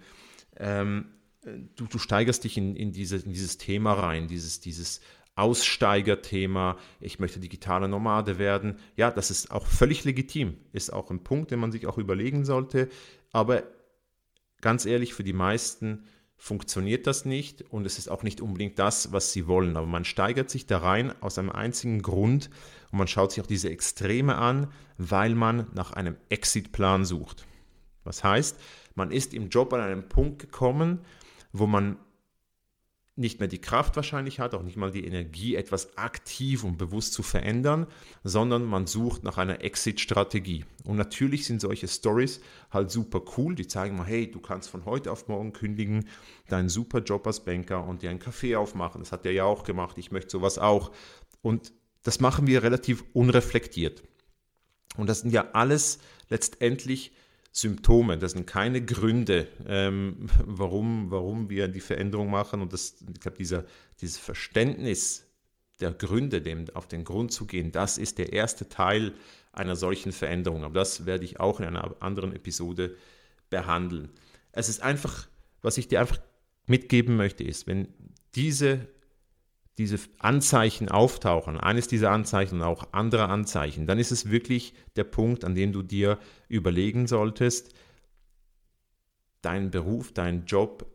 Ähm, 0.56 1.08
du, 1.76 1.86
du 1.86 2.00
steigerst 2.00 2.46
dich 2.46 2.58
in, 2.58 2.78
in, 2.78 2.94
diese, 2.94 3.18
in 3.18 3.34
dieses 3.34 3.58
Thema 3.58 3.94
rein, 3.94 4.28
dieses, 4.30 4.62
dieses 4.62 5.02
Aussteigerthema, 5.36 6.78
ich 7.00 7.20
möchte 7.20 7.40
digitale 7.40 7.88
Nomade 7.88 8.38
werden. 8.38 8.78
Ja, 8.96 9.12
das 9.12 9.32
ist 9.32 9.52
auch 9.52 9.66
völlig 9.66 10.04
legitim, 10.04 10.58
ist 10.74 10.92
auch 10.92 11.10
ein 11.10 11.24
Punkt, 11.24 11.52
den 11.52 11.60
man 11.60 11.72
sich 11.72 11.88
auch 11.88 11.98
überlegen 11.98 12.46
sollte. 12.46 12.90
Aber 13.32 13.64
ganz 14.60 14.86
ehrlich, 14.86 15.14
für 15.14 15.24
die 15.24 15.34
meisten 15.34 16.06
funktioniert 16.36 17.06
das 17.06 17.24
nicht 17.24 17.62
und 17.72 17.86
es 17.86 18.00
ist 18.00 18.10
auch 18.10 18.24
nicht 18.24 18.42
unbedingt 18.42 18.80
das, 18.80 19.14
was 19.14 19.32
sie 19.32 19.48
wollen. 19.48 19.78
Aber 19.78 19.86
man 19.86 20.06
steigert 20.06 20.50
sich 20.50 20.66
da 20.66 20.80
rein 20.80 21.14
aus 21.22 21.38
einem 21.38 21.52
einzigen 21.52 22.02
Grund 22.02 22.50
und 22.92 22.98
man 22.98 23.08
schaut 23.08 23.32
sich 23.32 23.44
auch 23.44 23.48
diese 23.48 23.70
Extreme 23.70 24.36
an, 24.36 24.68
weil 24.98 25.36
man 25.36 25.68
nach 25.74 25.92
einem 25.92 26.18
Exit-Plan 26.30 27.06
sucht. 27.06 27.46
Was 28.04 28.24
heißt, 28.24 28.60
man 28.96 29.12
ist 29.12 29.34
im 29.34 29.50
Job 29.50 29.72
an 29.74 29.82
einem 29.82 30.10
Punkt 30.10 30.40
gekommen, 30.40 31.02
wo 31.54 31.68
man 31.68 31.98
nicht 33.22 33.40
mehr 33.40 33.48
die 33.48 33.62
Kraft 33.62 33.96
wahrscheinlich 33.96 34.40
hat, 34.40 34.54
auch 34.54 34.64
nicht 34.64 34.76
mal 34.76 34.92
die 34.92 35.06
Energie, 35.06 35.56
etwas 35.56 35.98
aktiv 35.98 36.64
und 36.64 36.78
bewusst 36.78 37.14
zu 37.14 37.24
verändern, 37.24 37.88
sondern 38.24 38.66
man 38.66 38.88
sucht 38.88 39.24
nach 39.24 39.38
einer 39.38 39.62
Exit-Strategie. 39.64 40.66
Und 40.84 40.98
natürlich 40.98 41.46
sind 41.46 41.62
solche 41.62 41.88
Stories 41.88 42.42
halt 42.70 42.92
super 42.92 43.22
cool. 43.38 43.56
Die 43.56 43.68
zeigen 43.68 43.96
mal, 43.96 44.06
hey, 44.06 44.30
du 44.30 44.40
kannst 44.40 44.70
von 44.70 44.86
heute 44.86 45.12
auf 45.12 45.28
morgen 45.30 45.54
kündigen, 45.54 46.10
deinen 46.50 46.68
super 46.68 47.00
Job 47.00 47.26
als 47.26 47.46
Banker 47.46 47.88
und 47.88 48.02
dir 48.02 48.10
einen 48.10 48.20
Kaffee 48.20 48.56
aufmachen. 48.58 49.02
Das 49.02 49.12
hat 49.12 49.24
der 49.24 49.32
ja 49.34 49.46
auch 49.46 49.64
gemacht. 49.64 49.98
Ich 49.98 50.12
möchte 50.12 50.32
sowas 50.32 50.58
auch. 50.58 50.92
Und 51.42 51.72
das 52.04 52.20
machen 52.20 52.48
wir 52.48 52.64
relativ 52.64 53.06
unreflektiert. 53.14 54.04
Und 54.98 55.08
das 55.08 55.22
sind 55.22 55.32
ja 55.32 55.52
alles 55.54 56.00
letztendlich 56.30 57.14
Symptome, 57.52 58.18
das 58.18 58.32
sind 58.32 58.48
keine 58.48 58.84
Gründe, 58.84 59.48
ähm, 59.68 60.30
warum, 60.46 61.12
warum 61.12 61.50
wir 61.50 61.68
die 61.68 61.82
Veränderung 61.82 62.30
machen. 62.30 62.62
Und 62.62 62.72
das, 62.72 62.96
ich 63.14 63.20
glaube, 63.20 63.38
dieser, 63.38 63.66
dieses 64.00 64.18
Verständnis 64.18 65.26
der 65.82 65.92
Gründe, 65.92 66.42
dem 66.42 66.66
auf 66.74 66.88
den 66.88 67.04
Grund 67.04 67.34
zu 67.34 67.46
gehen, 67.46 67.72
das 67.72 67.98
ist 67.98 68.20
der 68.20 68.32
erste 68.32 68.70
Teil 68.70 69.14
einer 69.52 69.76
solchen 69.76 70.14
Veränderung. 70.14 70.64
Aber 70.64 70.76
das 70.76 71.06
werde 71.06 71.26
ich 71.26 71.40
auch 71.40 71.60
in 71.60 71.66
einer 71.66 71.96
anderen 72.00 72.34
Episode 72.34 72.96
behandeln. 73.50 74.10
Es 74.54 74.70
ist 74.70 74.82
einfach, 74.82 75.28
was 75.62 75.78
ich 75.78 75.90
dir 75.90 76.00
einfach 76.00 76.20
mitgeben 76.68 77.18
möchte, 77.18 77.44
ist, 77.44 77.68
wenn 77.68 77.90
diese 78.36 78.88
diese 79.78 80.00
Anzeichen 80.20 80.90
auftauchen, 80.90 81.58
eines 81.58 81.88
dieser 81.88 82.12
Anzeichen 82.12 82.56
und 82.56 82.64
auch 82.64 82.92
andere 82.92 83.30
Anzeichen, 83.30 83.88
dann 83.88 84.00
ist 84.00 84.12
es 84.12 84.30
wirklich 84.30 84.74
der 84.96 85.06
Punkt, 85.06 85.44
an 85.44 85.56
dem 85.56 85.72
du 85.72 85.82
dir 85.82 86.20
überlegen 86.50 87.08
solltest, 87.08 87.74
deinen 89.42 89.72
Beruf, 89.72 90.12
deinen 90.12 90.46
Job, 90.46 90.86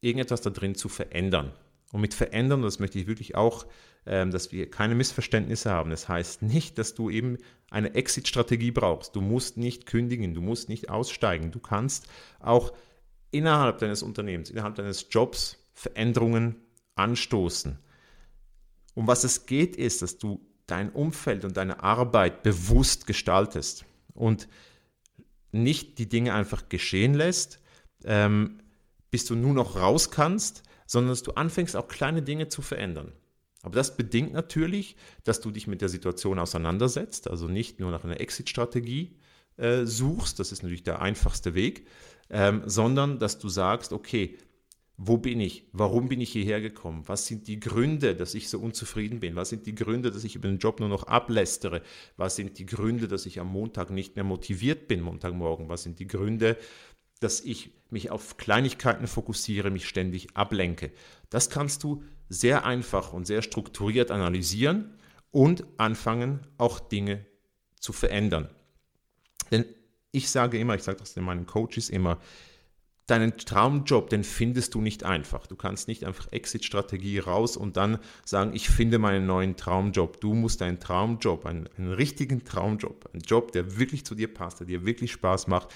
irgendetwas 0.00 0.40
da 0.40 0.50
drin 0.50 0.74
zu 0.74 0.88
verändern. 0.88 1.52
Und 1.92 2.00
mit 2.00 2.14
verändern, 2.14 2.62
das 2.62 2.78
möchte 2.78 2.98
ich 2.98 3.06
wirklich 3.06 3.34
auch, 3.34 3.66
ähm, 4.06 4.30
dass 4.30 4.52
wir 4.52 4.70
keine 4.70 4.94
Missverständnisse 4.94 5.70
haben. 5.70 5.90
Das 5.90 6.08
heißt 6.08 6.42
nicht, 6.42 6.78
dass 6.78 6.94
du 6.94 7.10
eben 7.10 7.38
eine 7.70 7.94
Exit-Strategie 7.94 8.70
brauchst. 8.70 9.16
Du 9.16 9.20
musst 9.20 9.56
nicht 9.56 9.86
kündigen, 9.86 10.34
du 10.34 10.40
musst 10.40 10.68
nicht 10.68 10.88
aussteigen. 10.88 11.50
Du 11.50 11.58
kannst 11.58 12.06
auch 12.38 12.72
innerhalb 13.30 13.78
deines 13.78 14.02
Unternehmens, 14.02 14.50
innerhalb 14.50 14.76
deines 14.76 15.06
Jobs 15.10 15.58
Veränderungen 15.72 16.56
anstoßen. 17.00 17.78
Um 18.94 19.06
was 19.06 19.24
es 19.24 19.46
geht, 19.46 19.76
ist, 19.76 20.02
dass 20.02 20.18
du 20.18 20.40
dein 20.66 20.90
Umfeld 20.90 21.44
und 21.44 21.56
deine 21.56 21.82
Arbeit 21.82 22.42
bewusst 22.42 23.06
gestaltest 23.06 23.84
und 24.14 24.48
nicht 25.52 25.98
die 25.98 26.08
Dinge 26.08 26.34
einfach 26.34 26.68
geschehen 26.68 27.14
lässt, 27.14 27.60
ähm, 28.04 28.60
bis 29.10 29.24
du 29.24 29.34
nur 29.34 29.54
noch 29.54 29.76
raus 29.76 30.10
kannst, 30.10 30.62
sondern 30.86 31.10
dass 31.10 31.22
du 31.22 31.32
anfängst, 31.32 31.76
auch 31.76 31.88
kleine 31.88 32.22
Dinge 32.22 32.48
zu 32.48 32.62
verändern. 32.62 33.12
Aber 33.62 33.74
das 33.74 33.96
bedingt 33.96 34.32
natürlich, 34.32 34.96
dass 35.24 35.40
du 35.40 35.50
dich 35.50 35.66
mit 35.66 35.82
der 35.82 35.88
Situation 35.88 36.38
auseinandersetzt, 36.38 37.28
also 37.28 37.46
nicht 37.46 37.78
nur 37.78 37.90
nach 37.90 38.04
einer 38.04 38.20
Exit-Strategie 38.20 39.16
äh, 39.56 39.84
suchst, 39.84 40.38
das 40.38 40.52
ist 40.52 40.62
natürlich 40.62 40.82
der 40.82 41.02
einfachste 41.02 41.54
Weg, 41.54 41.86
ähm, 42.30 42.62
sondern 42.64 43.18
dass 43.18 43.38
du 43.38 43.48
sagst, 43.48 43.92
okay, 43.92 44.38
wo 45.02 45.16
bin 45.16 45.40
ich? 45.40 45.64
Warum 45.72 46.10
bin 46.10 46.20
ich 46.20 46.30
hierher 46.30 46.60
gekommen? 46.60 47.04
Was 47.06 47.24
sind 47.24 47.48
die 47.48 47.58
Gründe, 47.58 48.14
dass 48.14 48.34
ich 48.34 48.50
so 48.50 48.60
unzufrieden 48.60 49.20
bin? 49.20 49.34
Was 49.34 49.48
sind 49.48 49.64
die 49.64 49.74
Gründe, 49.74 50.10
dass 50.10 50.24
ich 50.24 50.36
über 50.36 50.46
den 50.46 50.58
Job 50.58 50.78
nur 50.78 50.90
noch 50.90 51.04
ablästere? 51.04 51.80
Was 52.18 52.36
sind 52.36 52.58
die 52.58 52.66
Gründe, 52.66 53.08
dass 53.08 53.24
ich 53.24 53.40
am 53.40 53.46
Montag 53.48 53.88
nicht 53.88 54.16
mehr 54.16 54.26
motiviert 54.26 54.88
bin, 54.88 55.00
Montagmorgen? 55.00 55.70
Was 55.70 55.84
sind 55.84 56.00
die 56.00 56.06
Gründe, 56.06 56.58
dass 57.18 57.40
ich 57.40 57.70
mich 57.88 58.10
auf 58.10 58.36
Kleinigkeiten 58.36 59.06
fokussiere, 59.06 59.70
mich 59.70 59.88
ständig 59.88 60.36
ablenke? 60.36 60.92
Das 61.30 61.48
kannst 61.48 61.82
du 61.82 62.04
sehr 62.28 62.66
einfach 62.66 63.14
und 63.14 63.26
sehr 63.26 63.40
strukturiert 63.40 64.10
analysieren 64.10 64.98
und 65.30 65.64
anfangen, 65.78 66.40
auch 66.58 66.78
Dinge 66.78 67.24
zu 67.80 67.94
verändern. 67.94 68.50
Denn 69.50 69.64
ich 70.12 70.28
sage 70.28 70.58
immer, 70.58 70.74
ich 70.74 70.82
sage 70.82 70.98
das 70.98 71.16
in 71.16 71.24
meinen 71.24 71.46
Coaches 71.46 71.88
immer, 71.88 72.20
deinen 73.10 73.36
Traumjob, 73.36 74.10
den 74.10 74.24
findest 74.24 74.74
du 74.74 74.80
nicht 74.80 75.04
einfach. 75.04 75.46
Du 75.46 75.56
kannst 75.56 75.88
nicht 75.88 76.04
einfach 76.04 76.30
Exit-Strategie 76.32 77.18
raus 77.18 77.56
und 77.56 77.76
dann 77.76 77.98
sagen, 78.24 78.52
ich 78.54 78.68
finde 78.68 78.98
meinen 78.98 79.26
neuen 79.26 79.56
Traumjob. 79.56 80.20
Du 80.20 80.34
musst 80.34 80.60
deinen 80.60 80.80
Traumjob, 80.80 81.46
einen, 81.46 81.68
einen 81.76 81.92
richtigen 81.92 82.44
Traumjob, 82.44 83.10
einen 83.12 83.22
Job, 83.22 83.52
der 83.52 83.78
wirklich 83.78 84.04
zu 84.04 84.14
dir 84.14 84.32
passt, 84.32 84.60
der 84.60 84.66
dir 84.66 84.86
wirklich 84.86 85.12
Spaß 85.12 85.46
macht, 85.48 85.68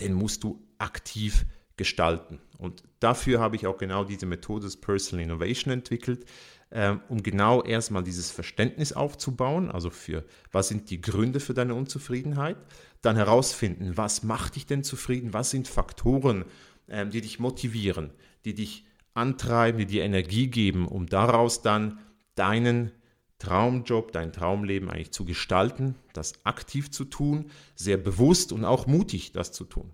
den 0.00 0.14
musst 0.14 0.44
du 0.44 0.62
aktiv 0.78 1.46
gestalten. 1.76 2.38
Und 2.58 2.82
dafür 3.00 3.40
habe 3.40 3.56
ich 3.56 3.66
auch 3.66 3.78
genau 3.78 4.04
diese 4.04 4.26
Methode 4.26 4.66
des 4.66 4.76
Personal 4.76 5.24
Innovation 5.24 5.72
entwickelt, 5.72 6.26
ähm, 6.70 7.00
um 7.08 7.22
genau 7.22 7.62
erstmal 7.62 8.02
dieses 8.02 8.30
Verständnis 8.30 8.92
aufzubauen, 8.92 9.70
also 9.70 9.90
für 9.90 10.24
was 10.52 10.68
sind 10.68 10.90
die 10.90 11.00
Gründe 11.00 11.40
für 11.40 11.54
deine 11.54 11.74
Unzufriedenheit, 11.74 12.56
dann 13.02 13.16
herausfinden, 13.16 13.96
was 13.96 14.22
macht 14.22 14.56
dich 14.56 14.66
denn 14.66 14.84
zufrieden, 14.84 15.32
was 15.32 15.50
sind 15.50 15.68
Faktoren, 15.68 16.44
ähm, 16.88 17.10
die 17.10 17.20
dich 17.20 17.38
motivieren, 17.38 18.10
die 18.44 18.54
dich 18.54 18.84
antreiben, 19.14 19.78
die 19.78 19.86
dir 19.86 20.04
Energie 20.04 20.48
geben, 20.48 20.86
um 20.86 21.06
daraus 21.06 21.62
dann 21.62 21.98
deinen 22.34 22.92
Traumjob, 23.38 24.12
dein 24.12 24.32
Traumleben 24.32 24.88
eigentlich 24.88 25.12
zu 25.12 25.24
gestalten, 25.24 25.96
das 26.12 26.44
aktiv 26.44 26.90
zu 26.90 27.04
tun, 27.04 27.50
sehr 27.74 27.96
bewusst 27.96 28.52
und 28.52 28.64
auch 28.64 28.86
mutig 28.86 29.32
das 29.32 29.52
zu 29.52 29.64
tun. 29.64 29.92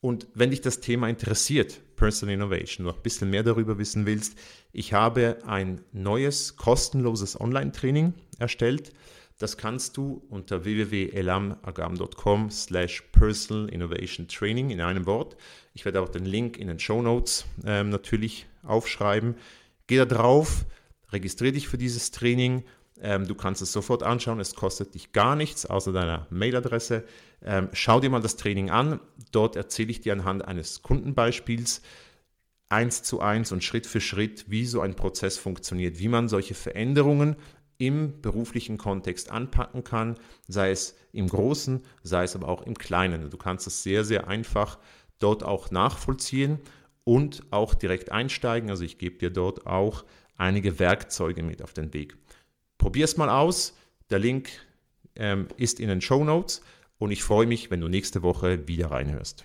Und 0.00 0.28
wenn 0.34 0.50
dich 0.50 0.60
das 0.60 0.80
Thema 0.80 1.08
interessiert, 1.08 1.80
Personal 1.96 2.34
Innovation, 2.34 2.86
noch 2.86 2.96
ein 2.96 3.02
bisschen 3.02 3.30
mehr 3.30 3.42
darüber 3.42 3.78
wissen 3.78 4.06
willst, 4.06 4.38
ich 4.72 4.92
habe 4.92 5.38
ein 5.46 5.80
neues 5.92 6.56
kostenloses 6.56 7.40
Online-Training 7.40 8.14
erstellt, 8.38 8.92
das 9.38 9.58
kannst 9.58 9.96
du 9.96 10.24
unter 10.30 10.64
www.elamagam.com 10.64 12.50
slash 12.50 13.02
personal 13.12 13.68
innovation 13.68 14.28
training 14.28 14.70
in 14.70 14.80
einem 14.80 15.04
Wort. 15.06 15.36
Ich 15.74 15.84
werde 15.84 16.00
auch 16.00 16.08
den 16.08 16.24
Link 16.24 16.56
in 16.56 16.68
den 16.68 16.78
Show 16.78 17.02
Notes 17.02 17.44
ähm, 17.64 17.90
natürlich 17.90 18.46
aufschreiben. 18.62 19.36
Geh 19.86 19.98
da 19.98 20.06
drauf, 20.06 20.64
registriere 21.12 21.52
dich 21.52 21.68
für 21.68 21.78
dieses 21.78 22.10
Training. 22.12 22.64
Ähm, 23.00 23.26
du 23.26 23.34
kannst 23.34 23.60
es 23.60 23.72
sofort 23.72 24.02
anschauen, 24.02 24.40
es 24.40 24.54
kostet 24.54 24.94
dich 24.94 25.12
gar 25.12 25.36
nichts 25.36 25.66
außer 25.66 25.92
deiner 25.92 26.26
Mailadresse. 26.30 27.04
Ähm, 27.44 27.68
schau 27.74 28.00
dir 28.00 28.08
mal 28.08 28.22
das 28.22 28.36
Training 28.36 28.70
an. 28.70 29.00
Dort 29.32 29.54
erzähle 29.54 29.90
ich 29.90 30.00
dir 30.00 30.14
anhand 30.14 30.46
eines 30.46 30.82
Kundenbeispiels 30.82 31.82
eins 32.68 33.02
zu 33.02 33.20
eins 33.20 33.52
und 33.52 33.62
Schritt 33.62 33.86
für 33.86 34.00
Schritt, 34.00 34.46
wie 34.48 34.66
so 34.66 34.80
ein 34.80 34.94
Prozess 34.94 35.38
funktioniert, 35.38 35.98
wie 35.98 36.08
man 36.08 36.28
solche 36.28 36.54
Veränderungen 36.54 37.36
im 37.78 38.20
beruflichen 38.20 38.78
Kontext 38.78 39.30
anpacken 39.30 39.84
kann, 39.84 40.16
sei 40.48 40.70
es 40.70 40.96
im 41.12 41.28
Großen, 41.28 41.82
sei 42.02 42.24
es 42.24 42.34
aber 42.34 42.48
auch 42.48 42.62
im 42.62 42.76
Kleinen. 42.76 43.28
Du 43.30 43.36
kannst 43.36 43.66
es 43.66 43.82
sehr, 43.82 44.04
sehr 44.04 44.28
einfach 44.28 44.78
dort 45.18 45.42
auch 45.42 45.70
nachvollziehen 45.70 46.58
und 47.04 47.42
auch 47.50 47.74
direkt 47.74 48.12
einsteigen. 48.12 48.70
Also 48.70 48.84
ich 48.84 48.98
gebe 48.98 49.18
dir 49.18 49.30
dort 49.30 49.66
auch 49.66 50.04
einige 50.36 50.78
Werkzeuge 50.78 51.42
mit 51.42 51.62
auf 51.62 51.72
den 51.72 51.92
Weg. 51.94 52.16
Probier 52.78 53.04
es 53.04 53.16
mal 53.16 53.30
aus. 53.30 53.74
Der 54.10 54.18
Link 54.18 54.50
ähm, 55.16 55.48
ist 55.56 55.80
in 55.80 55.88
den 55.88 56.00
Show 56.00 56.24
Notes 56.24 56.62
und 56.98 57.10
ich 57.10 57.22
freue 57.22 57.46
mich, 57.46 57.70
wenn 57.70 57.80
du 57.80 57.88
nächste 57.88 58.22
Woche 58.22 58.68
wieder 58.68 58.90
reinhörst. 58.90 59.44